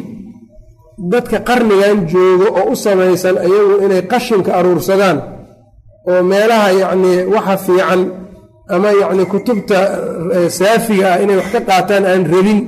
[1.13, 5.19] dadka qarnigan joogo oo u samaysan ayagu inay qashinka aruursadaan
[6.11, 8.01] oo meelaha yacnii waxa fiican
[8.75, 9.79] ama yacni kutubta
[10.59, 12.61] saafiga ah inay wax ka qaataan aan rabin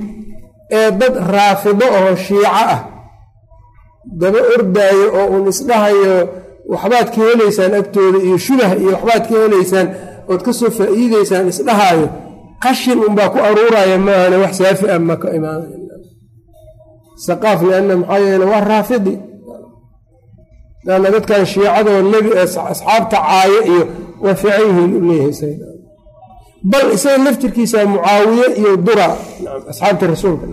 [0.77, 2.79] ee dad raafido oo shiico ah.
[4.19, 6.15] Daba ordaayo oo uun isdhahayo
[6.73, 9.87] waxbaad ka helaysaan agtooda iyo shubah iyo waxbaad ka helaysaan
[10.31, 12.07] ood ka soo faa'iideysaan isdhahaayo
[12.63, 15.77] qashin unbaa ku aruuraya maahane wax saafi ah ma ka imaanaya
[17.27, 19.13] saqaaf lianna maxaa yeele waa raafidi.
[20.87, 23.83] Lanna dadkan shiicadoo nebi asxaabta caayo iyo
[24.23, 25.53] waa fiican yihiin u leeyahay
[26.71, 29.07] bal isaga laftirkiisa mucaawiye iyo dura
[29.71, 30.45] asxaabta rasuulka.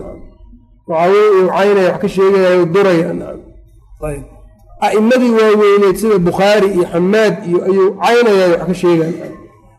[0.87, 3.05] Mucaawiye iyo caynaya wax ka sheegayayo duraya
[4.09, 4.23] ayb
[4.85, 9.13] a'immadii waaweyneed sida bukhaari iyo xamaad iyo ayuu caynaya wax ka sheegaya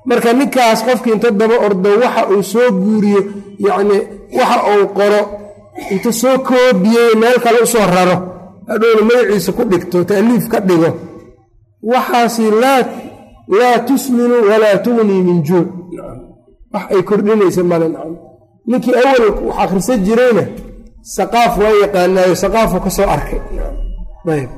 [0.08, 3.20] marka ninkaas qofkii inta daba ordo waxa uu soo guuriyo
[3.66, 3.96] yacni
[4.38, 5.20] waxa uu qoro
[5.94, 8.16] inta soo koobiyey meel kale u soo raro
[8.68, 10.90] hadhowna magaciisa ku dhigto ta'liif ka dhigo.
[11.90, 15.68] Waxaasi laa tusminu walaa tugnii min juuc
[16.74, 18.12] wax ay kordhinaysa nacam
[18.70, 20.44] ninkii awal wax akhrisan jirayna
[21.16, 23.40] saqaaf waa yaqaanaayo saqaafu ka soo arkay.
[24.34, 24.50] Ayb.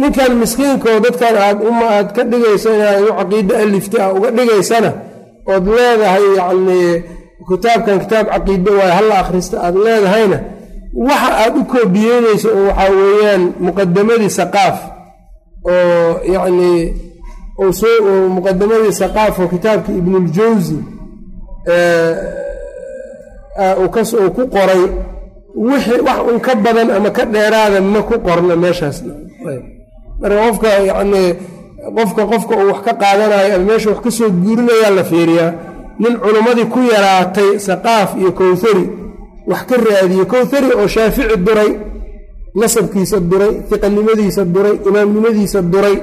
[0.00, 4.90] Ninkan miskiinkaoo dadkan aad uma aad ka dhigayso inaad u caqiide alifta ah uga dhigaysana
[5.52, 6.90] ood leedahay yacnii
[7.48, 10.38] kitaabkan kitaab caqiide waayo halla akhrista aad leedahayna
[11.08, 14.76] waxa aad u koobiyeynayso oo waxaa weeyaan muqadamadii saqaaf
[15.70, 16.80] oo yacnii
[18.36, 20.76] muqadamadii saqaaf oo kitaabkii ibnuljawsi
[24.22, 24.82] uu ku qoray.
[25.56, 28.98] Wixii wax un ka badan ama ka dheeraada ma ku qorna meeshaas
[30.20, 31.30] marka qofka yacnii
[31.96, 35.52] qofka qofka uu wax ka qaadanayo ama meesha wax ka soo guurinayaa la fiiriyaa.
[36.00, 38.84] Nin culimmadii ku yaraatay saqaaf iyo kowhari
[39.50, 41.70] wax ka raadiye kowhari oo shaafici duray
[42.60, 45.96] nasabkiisa duray fiqanimadiisa duray imaamnimadiisa duray.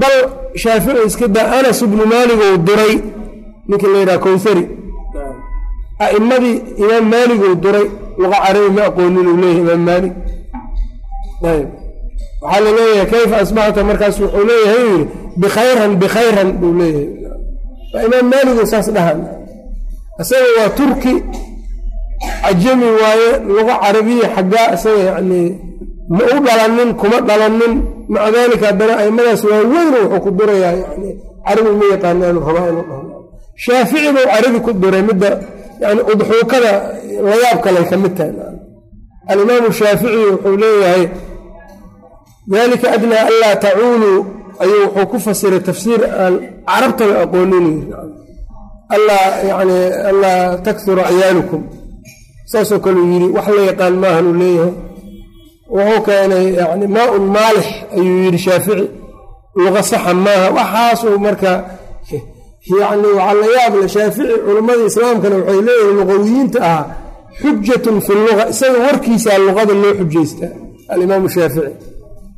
[0.00, 0.16] Bal
[0.62, 2.94] shaafici iska daa anas ibnu maaligou duray
[3.68, 4.64] ninkii la yidhaha kowhari
[6.04, 7.86] a'immadii imaam maaligou duray
[8.20, 10.12] luqa carabi ma aqoonin uu leeyahay imaam maalig
[11.52, 11.68] ayb
[12.42, 13.80] waxaa la leeyahay kayfa asbaxta?
[13.90, 15.06] Markaas wuxuu leeyahay u yidhi
[15.42, 17.08] bikhayran bikhayran buu leeyahay.
[17.92, 19.18] Waa imaam maaligou saas dhahan
[20.22, 21.14] isaga waa turki
[22.42, 25.48] cajami waaye luqa carabiya xaggaa isaga yacnii
[26.16, 27.74] ma u dhalanin kuma dhalanin.
[28.12, 31.10] Maca daalika haddana aimadaas waa weyn wuxuu ku durayaa yani
[31.46, 33.02] carabi ma yaqaanaanu rabaa inuu dhaho
[33.56, 35.30] shaafici buu carabi ku duray midda
[35.80, 36.72] yani udxuukada
[37.28, 38.34] layaab kaley ka mid tahay.
[39.30, 41.04] Alimaamu shaafici wuxuu leeyahay
[42.52, 44.18] dalika adnaa anlaa tacuuluu
[44.62, 46.34] ayuu wuxuu ku fasiray tafsiir aan
[46.68, 47.66] carabtaba aqoonin.
[48.96, 49.78] Allaa yani
[50.10, 51.62] allaa takura ciyaalukum
[52.50, 54.72] saasoo kale uu yidhi wax la yaqaan maahan uu leeyahay.
[55.76, 58.86] Wuxuu keenay yani maa-un maalix ayuu yidhi shaafici.
[59.56, 60.46] Luqa maaha.
[60.58, 61.50] Waxaasuu marka
[62.80, 66.84] yani waxaa la yaab le shaafici culimmadii islaamkana waxay leeyihiin luqawiyiinta ahaa
[67.40, 70.52] xujatun fi luga isaga warkiisaa luqada loo xujaystaa
[70.92, 71.72] alimaamu shaafici.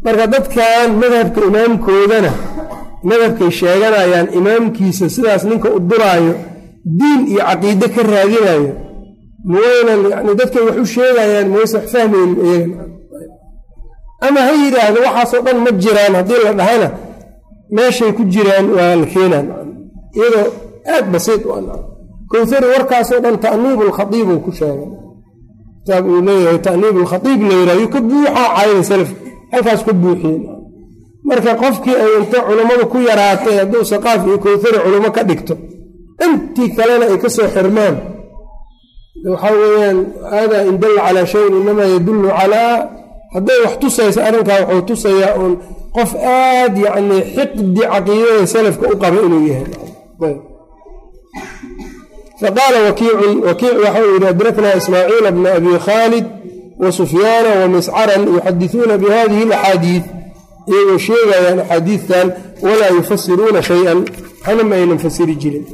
[0.05, 2.33] Marka dadkan madhabka imaamkoodana
[3.11, 6.35] madhabkay sheeganayaan imaamkiisa sidaas ninka u duraayo
[6.99, 8.71] diin iyo caqiide ka raadinayo
[9.53, 12.69] mawaynan yani dadkay wax u sheegayaan mawaysan wax fahmaynin
[14.27, 16.89] ama ha yidhaahdo waxaasoo dhan ma jiraan haddii la dhahana
[17.77, 19.47] meeshay ku jiraan waa la keenaan
[20.19, 20.47] iyadoo
[20.95, 21.65] aad basiid u an
[22.31, 24.91] kowhari warkaasoo dhan ta'niib lkhaiib ku sheegay.
[25.85, 29.21] Kitaab uu leeyahay ta'niib lkhaiib la yidhah yuu ka buuxaa caayada salafka
[29.53, 30.43] halkaas ka buuxiyen
[31.29, 35.55] marka qofkii ay inta culammadu ku yaraatay hadduu saqaaf iyo kowhari culamo ka dhigto
[36.25, 37.97] intii kalena ay ka soo xirmaan.
[39.33, 39.99] Waxaa weeyaan
[40.33, 42.75] haadaa in calaa shayin inamaa yadullu calaa
[43.35, 45.55] hadday wax tusaysa arrinkaa wuxuu tusayaa uun
[45.97, 49.86] qof aad yacni xiqdi caqiidada salafka u qaba inuu yahay
[52.41, 53.15] faqaala wakiic
[53.85, 56.25] waxa uu yidhi adraknaa ismaaciila bna abi khaalid
[56.83, 60.05] wa sufyaana wa miscaran yuxadisuuna bihadihi alaxaadiid
[60.73, 62.27] iyagoo sheegayaan axaadiidtan
[62.67, 63.99] walaa yufasiruuna shay-an.
[64.47, 65.65] Waxna ma aynan fasiri jirin.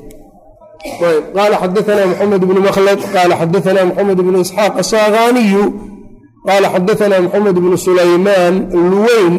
[1.34, 5.64] Qaala xadaanaa maxamed bnu makhlad qaala xadaanaa maxamed bnu isxaaq asaagaaniyu
[6.46, 8.54] qaala xadaanaa maxamed bnu sulaymaan
[8.92, 9.34] luweyn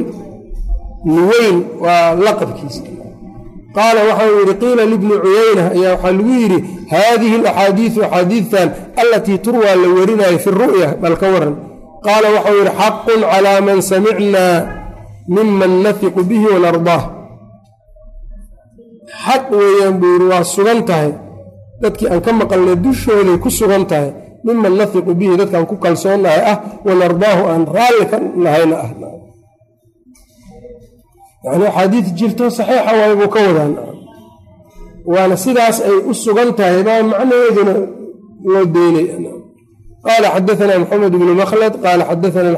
[1.15, 2.81] luweyn waa laqabkiisa
[3.77, 6.59] qaala waxau yidhi qiila libni cuyayna ayaa waxaa lagu yidhi
[6.93, 8.67] haadihi alaxaadiidu axaadiidtan
[9.01, 11.55] allatii turwaa la warinayo fi ru'ya bal ka waran.
[12.05, 14.55] Qaala waxau yihi xaqun calaa man samicnaa
[15.35, 17.03] miman nafiqu bihi wanardaah
[19.25, 21.11] xaq weeyaan buu yidhi waa sugan tahay.
[21.81, 24.09] Dadkii aan ka maqalnay dushooday ku sugan tahay.
[24.45, 28.91] Miman nafiqu bihi dadkaan ku kalsoonnahay ah wanardaahu aan raalli ka nahayna ah
[31.45, 33.73] yani axaadiid jirto saxiixa waay buu ka wadaan
[35.11, 37.75] waana sidaas ay u sugan tahay baa macnaheeduna
[38.53, 39.15] loo deynaya
[40.05, 42.49] qaala xadaana maxamed bnu makhlad qaala xadaana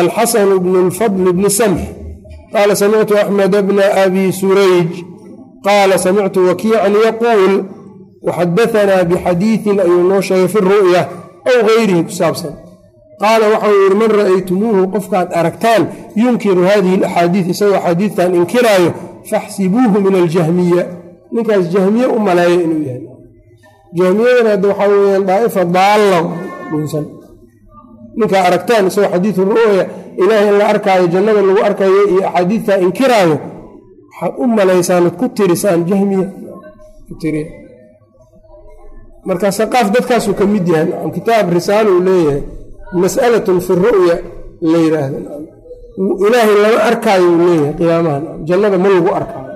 [0.00, 1.80] alxasanu bnu lfadl bni samx
[2.52, 4.90] qaala samictu axmed bna abi surayj.
[5.66, 7.52] Qaala samictu wakiican yaquul
[8.26, 11.02] waxadaanaa bixadiiin ayuu noo sheegay fi ru'ya
[11.50, 12.52] aw gayrihi ku saabsan
[13.22, 15.82] qaala waxau yihi man ra'aytumuuhu qofkaad aragtaan
[16.22, 18.90] yunkiru hadihi alaxaadiid isagoo axaadiidtan inkiraayo
[19.30, 20.84] faxsibuuhu min aljahmiya.
[21.34, 23.02] Ninkaas jahmiye u maleeyo inuu yahay.
[23.98, 26.18] Jahmiyadana hadda waxaa weyaan daa'ifa daalla
[26.70, 27.04] dhunsan.
[28.18, 29.84] Ninkaa aragtaan isagoo xadiidu ru'ya
[30.22, 33.36] ilaahay in la arkaayo jannada lagu arkayo iyo axaadiidtaa inkiraayo
[34.10, 36.26] waxaad u malaysaan ad ku tirisaan jahmiya.
[39.24, 40.88] Marka saqaaf dadkaasuu ka mid yahay.
[41.16, 42.42] Kitaab risaalo uu leeyahay
[43.02, 44.16] mas'alatun fi ru'ya
[44.72, 45.18] la yidhaahdo
[46.26, 48.18] ilaahay lama arkaayo leeyahay qiyaamaha.
[48.48, 49.50] Jannada ma lagu arkaayo.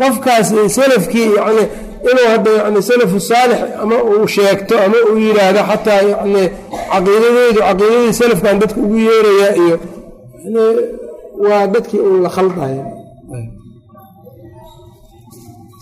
[0.00, 0.48] Qofkaas
[0.78, 1.64] salafkii yani
[2.10, 6.42] inuu hadda yani salafu saalix ama uu sheegto ama uu yidhaahdo xataa yani
[6.92, 9.76] caqiidadeedu caqiidadii salafkan dadka ugu yeerayaa iyo
[10.44, 10.64] yani
[11.48, 12.84] waa dadkii uu la khaldaya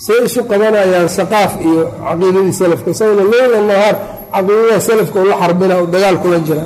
[0.07, 2.89] say isu qabanayaan saqaaf iyo caqiidadii salafka.
[2.95, 3.97] Isagana leyla nahaar
[4.35, 6.65] caqiidada salafka ula xarbina u dagaal kula jira.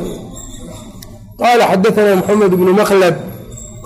[1.40, 3.16] Qaala xadaana maxamed bnu makhlad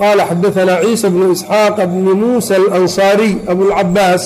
[0.01, 4.23] qaala xadaana ciisa bnu isxaaq bni muusa alansaariy abulcabaas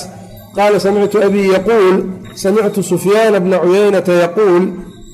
[0.56, 1.96] qaala samictu abii yaquul
[2.42, 4.62] samictu sufyaana bna cuyaynata yaquul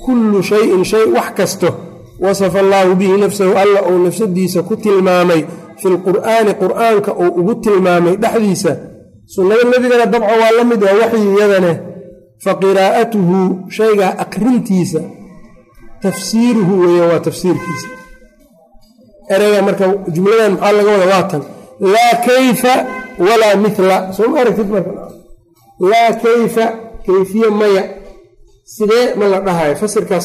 [0.04, 1.68] kullu shayin shay wax kasto
[2.24, 5.42] wasafa allaahu bihi nafsahu alla uu nafsadiisa ku tilmaamay
[5.80, 8.72] fi lqur'aani qur'aanka uu ugu tilmaamay dhexdiisa.
[9.34, 11.72] Sunnada nebigana dabca waa la mid waa waxyi iyadane
[12.44, 13.38] fa qiraa'atuhu
[13.78, 15.00] shaygaa aqrintiisa
[16.02, 17.88] tafsiiruhu weeyaan waa tafsiirkiisa.
[19.34, 19.84] Ereyga marka
[20.14, 21.42] jumladan maxaa laga wada waatan
[21.94, 22.74] laa kayfa
[23.26, 24.92] walaa mila soo ma aragtid marka?
[25.90, 26.64] Laa kayfa
[27.06, 27.84] kayfiye maya.
[28.74, 29.74] Sidee ma la dhahayo?
[29.80, 30.24] Fasirkaas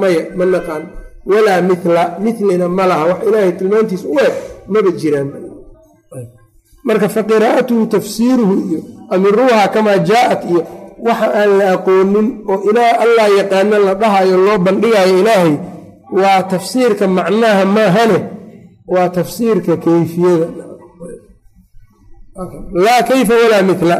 [0.00, 0.82] maya ma naqaan.
[1.30, 3.04] Walaa mila milina ma laha.
[3.10, 4.34] Wax ilaahay tilmaantiisa u eg
[4.72, 5.28] maba jiraan.
[6.86, 8.80] Marka fa qiraa'atuhu tafsiiruhu iyo
[9.14, 10.60] amiruuha kamaa jaa'at iyo
[11.06, 15.54] waxa aan la aqoonin oo ilaa allah yaqaano la dhahayo loo bandhigayo ilaahay
[16.20, 18.18] waa tafsiirka macnaha maahane
[18.94, 20.46] waa tafsiirka kayfiyada.
[22.84, 23.96] Laa kayfa walaa mila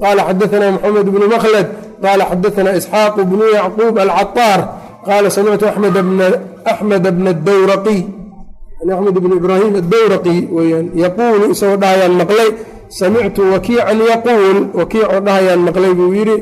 [0.00, 1.66] qaala xadaana maxamed bnu makhlad
[2.02, 4.60] qaala xadaana isxaaq bnu yacquub alcataar
[5.06, 5.94] qaala samictu axmed
[7.16, 8.00] bna adawraqiy
[8.94, 12.48] axmed bn ibraahim adawraqi weyaan yaquulu isagoo dhahayaan maqlay
[12.98, 14.56] samictu wakiican yaquul.
[14.78, 16.36] Wakiicoo dhahayaan maqlay buu yidhi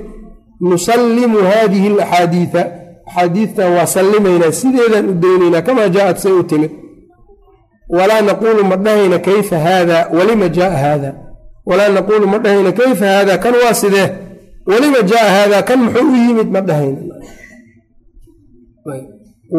[0.68, 2.62] nusallimu hadihi alaxaadiida
[3.07, 6.72] axaadiidtan waa sallimaynaa sideedaan u daynaynaa kamaa jaaءat say u timid.
[7.96, 11.11] Walaa naquulu ma dhahayna kayfa haada walima jaaa haada
[11.68, 14.09] walaa naquulu ma dhahayna kayfa haada kan waa sidee?
[14.70, 17.01] Walima jaaa haada kan muxuu u yimid ma dhahayna.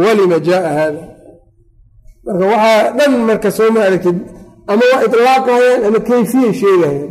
[0.03, 1.01] Walima jaaa haada
[2.25, 4.17] marka waxaa dhan marka soo ma aragtid
[4.67, 7.09] ama waa ilaaqayaan ama kayfiya sheegayaan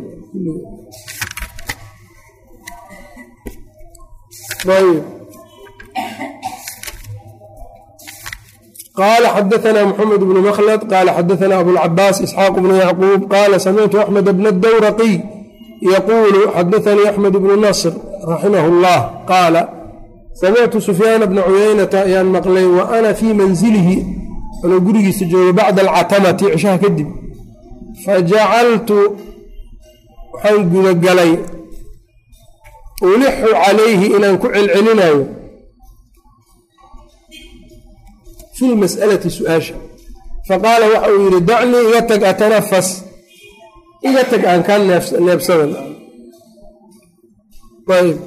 [4.78, 5.02] ayb
[8.98, 14.50] qaala xadaana maxamed bnu makhlad qaala xadaana abulcabaas isxaaq bnu yacquub qaala samictu axmed bna
[14.64, 15.14] dawraqiy
[15.94, 17.92] yaquulu xadaanii axmed bnu nasr
[18.30, 18.98] raximah اllah
[19.30, 19.62] qaala
[20.42, 23.96] samictu sufyaana bna cuyaynata ayaan maqlay wa ana fii manzilihi
[24.64, 27.08] anuu gurigiisa joogo bacda alcatamati cishaha kadib
[28.04, 28.98] fajacaltu
[30.32, 31.32] waxaan gudagalay.
[33.10, 35.22] ulixu calayhi inaan ku celcelinayo
[38.56, 39.74] fi lmas'alati su'aasha
[40.48, 42.88] faqaala waxa uu yidhi dacnii iga tag atanafas
[44.08, 44.78] iga tag aan kaa
[45.26, 45.70] neebsadan
[47.96, 48.18] ayb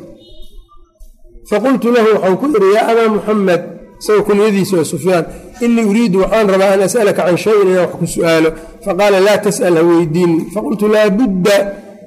[1.50, 3.62] faqultu lahu waxaan ku idhi yaa abaa muxamed
[4.04, 5.26] isagoo kunyadiisa waa sufyaan
[5.62, 8.50] inii uriidu waxaan rabaa an as'alaka can shayin inaan wax ku su'aalo.
[8.86, 9.84] Faqaala laa tas'al ha
[10.54, 11.58] faqultu laa budda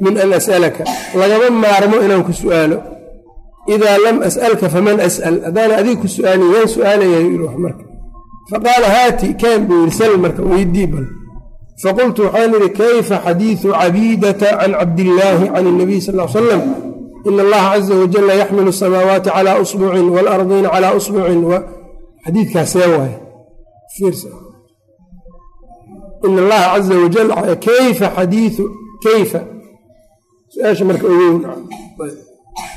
[0.00, 0.84] min an as'alaka
[1.20, 2.76] lagama maarmo inaan ku su'aalo.
[3.74, 7.18] Idaa lam as'alka faman as'al haddaana adiga ku su'aalin yaan su'aalaya
[7.64, 7.84] marka.
[8.50, 11.06] Faqaala haati kaan buu yidhi sal marka weydii bal.
[11.82, 16.62] Faqultu waxaan idhi kayfa xadiidu cabiidata can cabdillaahi can اnabiy sal l salam
[17.28, 21.40] in allaha caza wajala yaxmilu asamaawaati calaa usbucin waalardiina calaa usbucin
[22.26, 23.14] xadiidkaasee waay.
[26.26, 27.28] In allaha caza wajal
[27.66, 28.64] kayfa xadiiu
[29.04, 29.40] kayfa?
[30.52, 31.36] Su'aasha marka ogeyn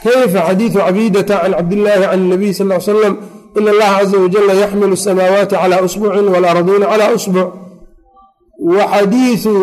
[0.03, 3.15] kayfa xadiidu cabidata can cabdillaahi can nabiy sal l slam
[3.57, 7.49] in allaha caza wajala yaxmilu asamaawaati calaa usbucin waalarduuna calaa usbuc
[8.75, 9.55] wa xadiidu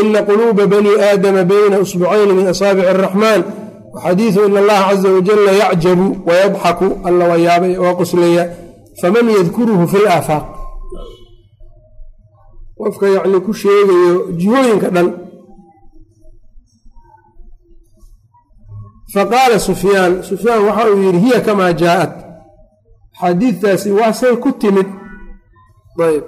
[0.00, 3.40] ina quluuba bani aadama bayna usbucayni min asaabici araxmaan
[3.94, 8.44] waxadiidu in allaha caza wajala yacjabu wayadxaku alla waa yaabay waa qoslaya
[9.02, 10.46] faman yadkuruhu fi laafaaq
[12.78, 15.08] qofka yacni ku sheegayo jihooyinka dhan.
[19.14, 22.12] Faqaala sufyaan sufyaan waxa uu yidhi hiya kamaa jaaءat
[23.20, 24.88] xadiidtaasi waasay ku timid.
[26.06, 26.24] Ayb.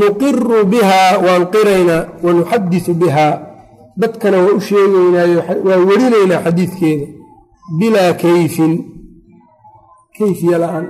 [0.00, 3.34] Nuqiru bihaa waan qiraynaa wanuxadiثu bihaa
[4.00, 7.06] dadkana waa u sheegaynaayo waa werinaynaa xadiidkeeda.
[7.78, 8.72] Bilaa kayfin.
[10.18, 10.86] Kayfiya la'aan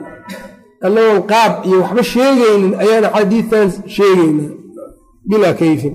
[0.87, 3.66] annagoon qaab iyo waxba sheegaynin ayaan axaadiidtan
[3.97, 4.51] sheegaynaa.
[5.29, 5.95] Bilaa kayfin.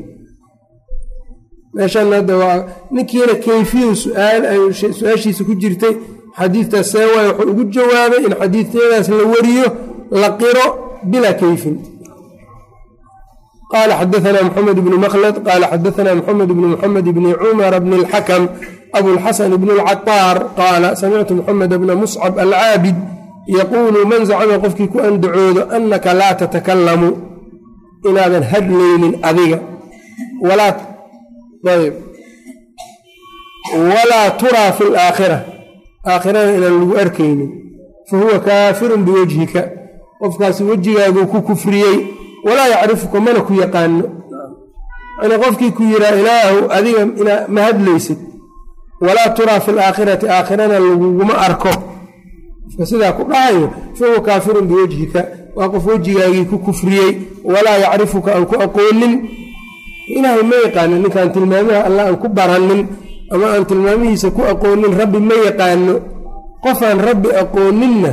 [1.75, 2.57] Meeshan hadda waa
[2.95, 5.95] ninkiina kayfiyu su'aashiisa ku jirtay.
[6.39, 9.67] Xadiidtaas see waay wuxuu ugu jawaabay in xadiidyadaas la wariyo
[10.21, 10.65] la qiro
[11.11, 11.75] bilaa kayfin.
[13.71, 18.43] Qaala xadaanaa moxamed bnu makhlad qaala xadaanaa moxamed bnu moxamed bni cumar bni اlxakam
[18.97, 22.97] abulxasan bn اlcataar qaala samictu moxamed bna muscab alcaabid
[23.47, 27.09] yaquulu man zacama qofkii ku andacoodo anaka laa tatakalamu
[28.09, 29.59] inaadan hadlaynin adiga
[33.89, 35.39] walaa turaa fi laakhira
[36.07, 37.49] aakhirana inaan lagu arkaynin
[38.09, 39.69] fa huwa kaafirun biwajhika
[40.19, 41.97] qofkaasi wejigaaguu ku kufriyey
[42.43, 44.03] walaa yacrifuka mana ku yaqaano
[45.21, 47.01] yani qofkii ku yihaa ilaahu adiga
[47.47, 48.17] ma hadlaysid
[49.01, 51.69] walaa turaa fi laakhirati aakhirana laguguma arko
[52.65, 53.65] qofka sidaa ku dhahayo
[53.97, 55.21] fa huwa kaafirun biwajhika
[55.57, 57.11] waa qof wejigaagii ku kufriyey
[57.43, 59.13] walaa yacrifuka aan ku aqoonin.
[60.15, 62.81] Ilaahay ma yaqaanin ninkaan tilmaamaha allah aan ku baranin
[63.33, 65.93] ama aan tilmaamihiisa ku aqoonin rabbi ma yaqaano
[66.63, 68.11] qofaan rabbi aqooninna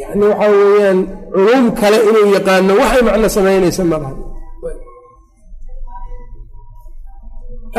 [0.00, 0.98] yani waxaa weeyaan
[1.34, 4.12] culum kale inuu yaqaano waxay macno samaynaysa malaha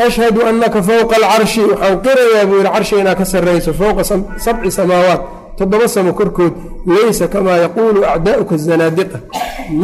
[0.06, 4.02] ashhadu annaka fowqa alcarshi waxaan qirayaa buu yidhi carshiga inaa ka sarrayso fowqa
[4.44, 5.22] sabci samaawaat
[5.58, 6.54] toddoba samo korkood
[6.86, 9.18] laysa kamaa yaquulu acdaa'uka zanaadiqa.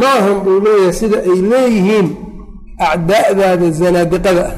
[0.01, 2.07] Maahan buu leeyahay sida ay leeyihiin
[2.91, 4.43] acdaa'daada zanaadiqada.
[4.49, 4.55] Ah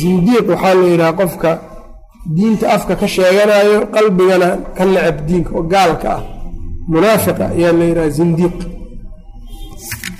[0.00, 1.50] zindiiq waxaa la yidhaha qofka
[2.36, 6.22] diinta afka ka sheeganayo qalbigana ka necab diinka oo gaalka ah.
[6.92, 8.56] Munaafiqa ayaa la yidhaha zindiiq.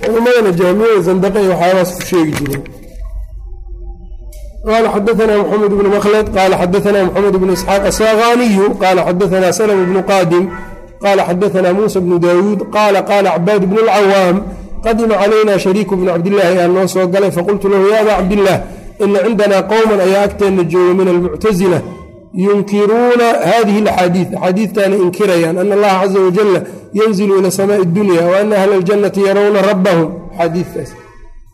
[0.01, 2.63] Culamadana jahmiyada zandaqay waxyaabaas ku sheegi jireen
[4.67, 10.01] qala xadaanaa mxamed bnu makhlad qaala xadaanaa mxamed bnu isxaaq asaaganiyu qaala xadaanaa salm bnu
[10.11, 10.45] qaadim
[11.03, 14.35] qaala xadaanaa muusa bnu daawuud qaala qaala cabaad bnu lcawaam
[14.85, 18.59] qadima calayna shariiku bnu cabdillaahi ayaa noo soo galay faqultu lahu ya abaa cabdillaah
[19.03, 21.79] ina cindanaa qowman ayaa agteenna jooga min almuctasila
[22.45, 26.59] yunkiruuna hadihi alaxaadiid axaadiidtaana inkirayaan ana allaha caza wajalla
[26.99, 30.07] yanzilu ila samaai اdunya wa ana ahla اljannati yarawna rabbahum
[30.39, 30.89] xadiidtaas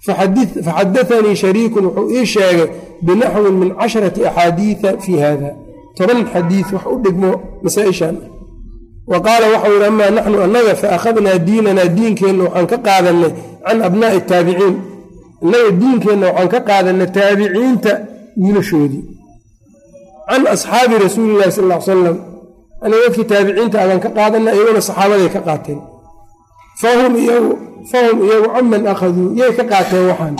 [0.06, 2.68] faxadaanii shariikun wuxuu ii sheegay
[3.06, 5.50] binaxwin min casharati axaadiida fii hada
[5.98, 7.32] toban xadiid wax u dhigmo
[7.64, 8.16] masaa-ishan
[9.12, 13.32] wa qaala waxau yidhi amaa naxnu annaga faakhadnaa diinanaa diinkeenna waxaan ka qaadanay
[13.66, 14.76] can abnaa'i taabiciin
[15.44, 17.92] annaga diinkeenna waxaan ka qaadanay taabiciinta
[18.42, 19.04] wiilashoodii
[20.30, 22.18] can asxaabi rasuuli illahi sal l salam
[22.84, 25.80] aniga dadkii taabiciinta adan ka qaadanay iyaguna saxaabaday ka qaateen
[26.82, 27.54] fahum iyagu
[27.90, 30.36] fahum iyagu caman akhaduu yay ka qaateen waxaan.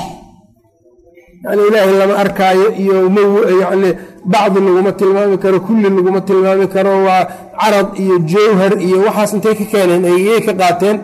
[1.44, 3.90] Yani ilaahay lama arkaayo iyo myani
[4.26, 7.28] bacdi laguma tilmaami karo kulli laguma tilmaami karo waa
[7.62, 10.98] carad iyo jawhar iyo waxaas intay ka keeneen yay ka qaateen.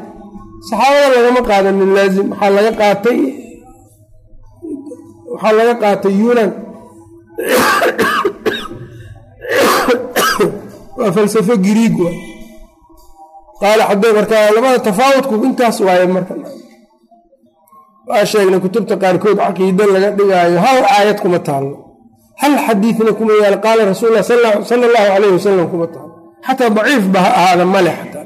[0.70, 2.28] Saxaabada lagama qaadanin laazim.
[2.32, 3.20] Waxaa laga qaatay?
[5.32, 6.52] Waxaa laga qaatay yunan.
[10.98, 11.98] Waa falsafo giriig
[13.62, 16.34] qaala xade markaa labada tafaawudku intaas waaye marka.
[18.10, 21.76] Waa sheegnay kutubta qaarkood caqiida laga dhigaayo hal aayad kuma taallo
[22.42, 24.50] hal xadiidna kuma yaalo qaala rasuul lah sala
[24.88, 26.14] allahu calayh wasalam kuma taallo
[26.48, 28.26] xataa daciif ba ha ahaada male xataa.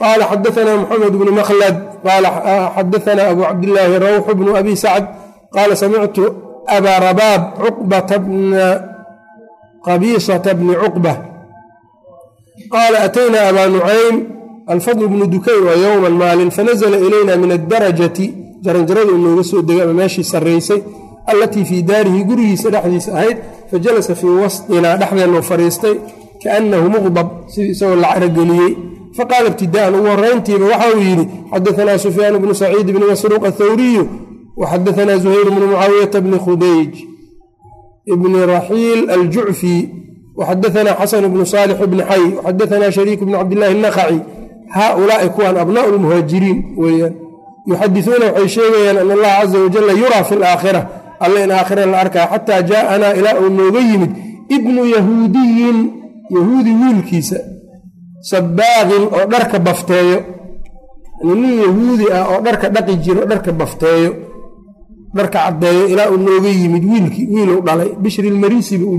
[0.00, 2.28] Qaala xadaanaa moxamed bnu makhlad qaala
[2.76, 5.04] xadaanaa abu cabdillaahi rawxu bnu abi sacd
[5.54, 6.24] qaala samictu
[6.76, 8.64] abaa rabaab cuqbata bna
[9.86, 11.12] qabiisata bni cuqba
[12.70, 14.16] qaala ataynaa abaa nucaym
[14.66, 18.34] alfadl bnu dukay waa yowman maalin fanazla ilayna min adarajati
[18.64, 20.80] jaranjarada inooga soo degay ama meeshii sarraysay
[21.26, 23.36] allatii fii daarihi gurigiisa dhexdiisa ahayd
[23.70, 25.94] fajalasa fii wasطinaa dhexdeennu fadhiistay
[26.42, 28.72] kaannahu muqdab sidii isagoo la carageliyey
[29.16, 34.04] faqaala ibtidaan ugu horeyntiiba waxa uu yidhi xadaanaa sufyaan bnu saciid bni masruuq athawriyu
[34.56, 36.92] waxadaanaa zuhayr bnu mucaawiyata bni khudayj
[38.22, 39.76] bni raxiil aljucfi
[40.38, 44.18] waxadaanaa xasan bnu saalix bni xay waxadaanaa shariik bni cabdillahi naqaci
[44.76, 47.14] haaulaai kuwan abnaau lmuhaajiriin weeyaan
[47.70, 50.80] yuxadisuuna waxay sheegayaan an allaha caza wajalla yuraa fi laakhira
[51.24, 54.10] alle in aakhira la arkaa xataa jaaanaa ilaa uu nooga yimid
[54.56, 55.78] ibnu yahuudiyin
[56.36, 57.38] yahuudi wiilkiisa
[58.30, 60.18] sabaaqin oo dharka bafteeyo
[61.40, 64.10] nin yahuudi ah oo dharka dhaqi jiro dharka bafteeyo
[65.16, 66.18] dharka caddeeyo ilaa uu
[68.02, 68.98] bishrilmarisi buu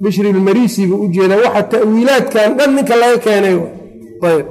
[0.00, 3.56] u jeedaa bishrilmarisi buu u jeedaa waxa ta'wiilaadkan dhan ninka laga keenay.
[4.28, 4.46] Ayb.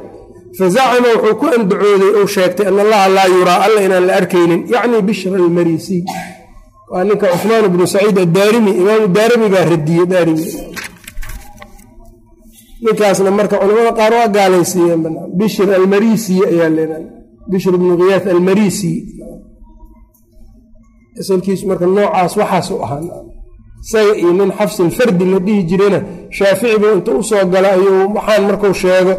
[0.57, 4.61] Fazacama wuxuu ku andacooday ou sheegtay an allaha laa yuraa alla inaan la arkaynin.
[4.73, 5.97] Yacni bishra almarisi.
[6.91, 10.45] Waa ninka cusmaan bnu saciid addaarimi imaamu daarimi baa radiyey daarimi.
[12.83, 15.01] Ninkaasna marka culamada qaar waa gaalaysiiyeen
[15.39, 17.05] bishr almarisi ayaa leedahay
[17.51, 18.93] bishr bnu khiyaas almarisi.
[21.19, 23.01] Asalkiisu marka noocaas waxaasu ahaa
[23.83, 25.99] isaga iyo nin xafsilfardi la dhihi jirayna
[26.37, 29.13] shaafici buu inta u soo gala ayuu waxaan marku sheego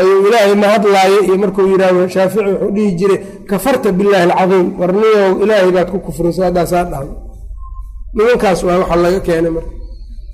[0.00, 3.18] ayuu ilaahay ma hadlaayo iyo markuu yidhaahdo shaafici wuxuu dhihi jiray
[3.50, 7.08] kafarta billaahi alcadiim warniyow ilaahay baad ku kufrisa haddaasaa dhahay
[8.16, 9.70] nimankaas waa waxa laga keenay marka.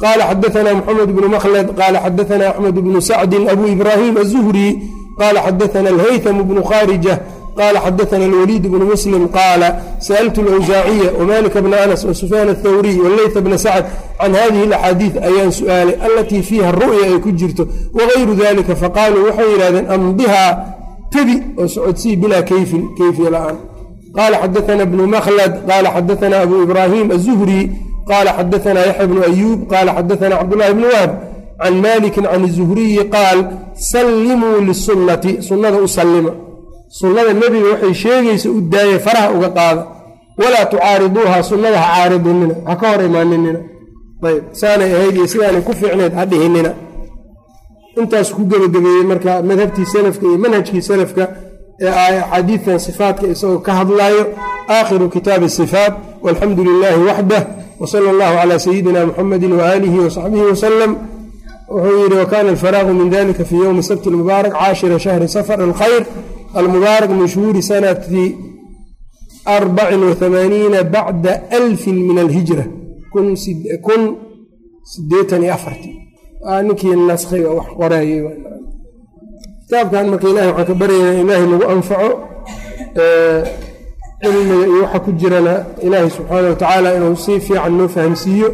[0.02, 4.68] Qaala xadaanaa moxamed bnu makhlad qaala xadaanaa axmed bnu sacdin abu ibraahim azuhri
[5.20, 7.14] qaala xadaana alhaytham bnu khaarija
[7.58, 9.68] qala xadaana alwaliid bnu muslim qaala
[10.08, 13.84] sa'altu alawsaaciya wmalika bna anas wasufyaan athawriy waleyta bna sacd
[14.20, 17.64] can hadihi alaxaadiid ayaan su'aalay alatii fiiha ru'ya ay ku jirto
[17.98, 20.50] wagayru dalika faqaaluu waxay yidhahdeen amdihaa
[21.12, 23.56] tebi oo socodsii bilaa kayfin kayfiya la'aan
[24.16, 27.60] qaala xadaana bnu makhlad qaala xadaana abu ibraahim azuhri
[28.10, 31.12] qaala xadaana yaxya bnu ayuub qaala xadaana cabdullahi bni wahb
[31.62, 33.38] can maliki can zuhriyi qaal
[33.92, 36.30] sallimuu lisunati sunnada u sallima
[36.98, 39.82] sunnada nebiga waxay sheegaysa u daaya faraha uga qaada
[40.40, 43.60] walaa tucaariduuha sunnada ha caaridinina ha ka hor imaaninina.
[44.28, 46.70] Ayb saanay ahayd iyo sidaanay ku fiicneed ha dhihinina.
[48.00, 51.24] Intaas ku gebagabeeyey marka madhabtii salafka iyo manhajkii salafka
[51.80, 54.22] ee axaadiidan sifaatka isagoo ka hadlaayo
[54.76, 57.42] aakhiru kitaabi sifaat walxamdu lilaahi waxdah
[57.82, 60.90] wsala allahu calaa sayidina muxamedi waaalihi wasaxbihi wasalam
[61.74, 66.02] wuxuu yidhi wakana alfaraaqu min dalika fi ywmi sabti mubaarak caashira shahri safar alkhayr
[66.58, 68.24] almubaarak min shuhuuri sanati
[69.56, 72.64] arbacin waamaaniina bacda alfin min alhijra
[73.12, 74.02] kun
[74.92, 75.94] sideetan iyo afartii
[76.66, 78.20] ninkii naskhiga wax qoraayey
[79.64, 82.08] kitaabkan marka ilahi waxaan ka baryaynaa ilaahay nagu anfaco
[84.22, 85.54] cilmiga iyo waxa ku jirana
[85.86, 88.48] ilaahay subxaana wa tacaala inuu si fiican noo fahamsiiyo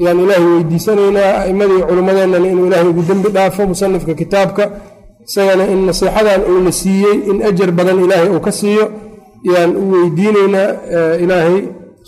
[0.00, 4.62] ayaan ilaahay weydiisanaynaa a'imadii culimmadeennana inuu ilaahay ugu dembi dhaafo musanifka kitaabka
[5.28, 8.84] isagana in nasiixadan uuna siiyey in ajar badan ilaahay uu ka siiyo
[9.48, 10.68] ayaan u weydiinaynaa
[11.24, 11.56] ilaahay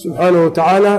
[0.03, 0.93] subxaanahu wa tacaala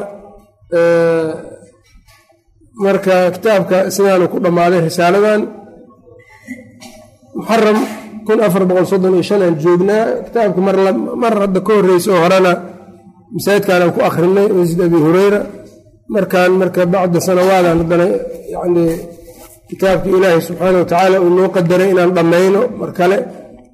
[2.83, 5.41] marka kitaabka sidaanu ku dhammaaday risaaladan
[7.37, 7.77] muxaram
[8.27, 10.59] kun afar boqol soddon iyo shan aan joognaa kitaabka
[11.23, 12.53] mar hadda ka horreysa oo horena
[13.35, 15.39] masaajidkaan aan ku akrinay masjid abi hureyra
[16.15, 18.07] markaan marka bacda sanawaadan haddana
[18.55, 18.83] yani
[19.71, 22.61] kitaabka ilaahay subxaana wa tacaala uu noo qadaray inaan dhammayno.
[22.81, 23.17] Mar kale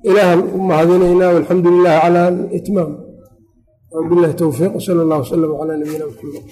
[0.10, 2.24] ilaahan u mahadinaynaa walxamdu lilahi cala
[2.60, 2.92] itmaam
[3.96, 6.44] wabilahi towfiiq wsala allah wslam calaa nabiyina maxamed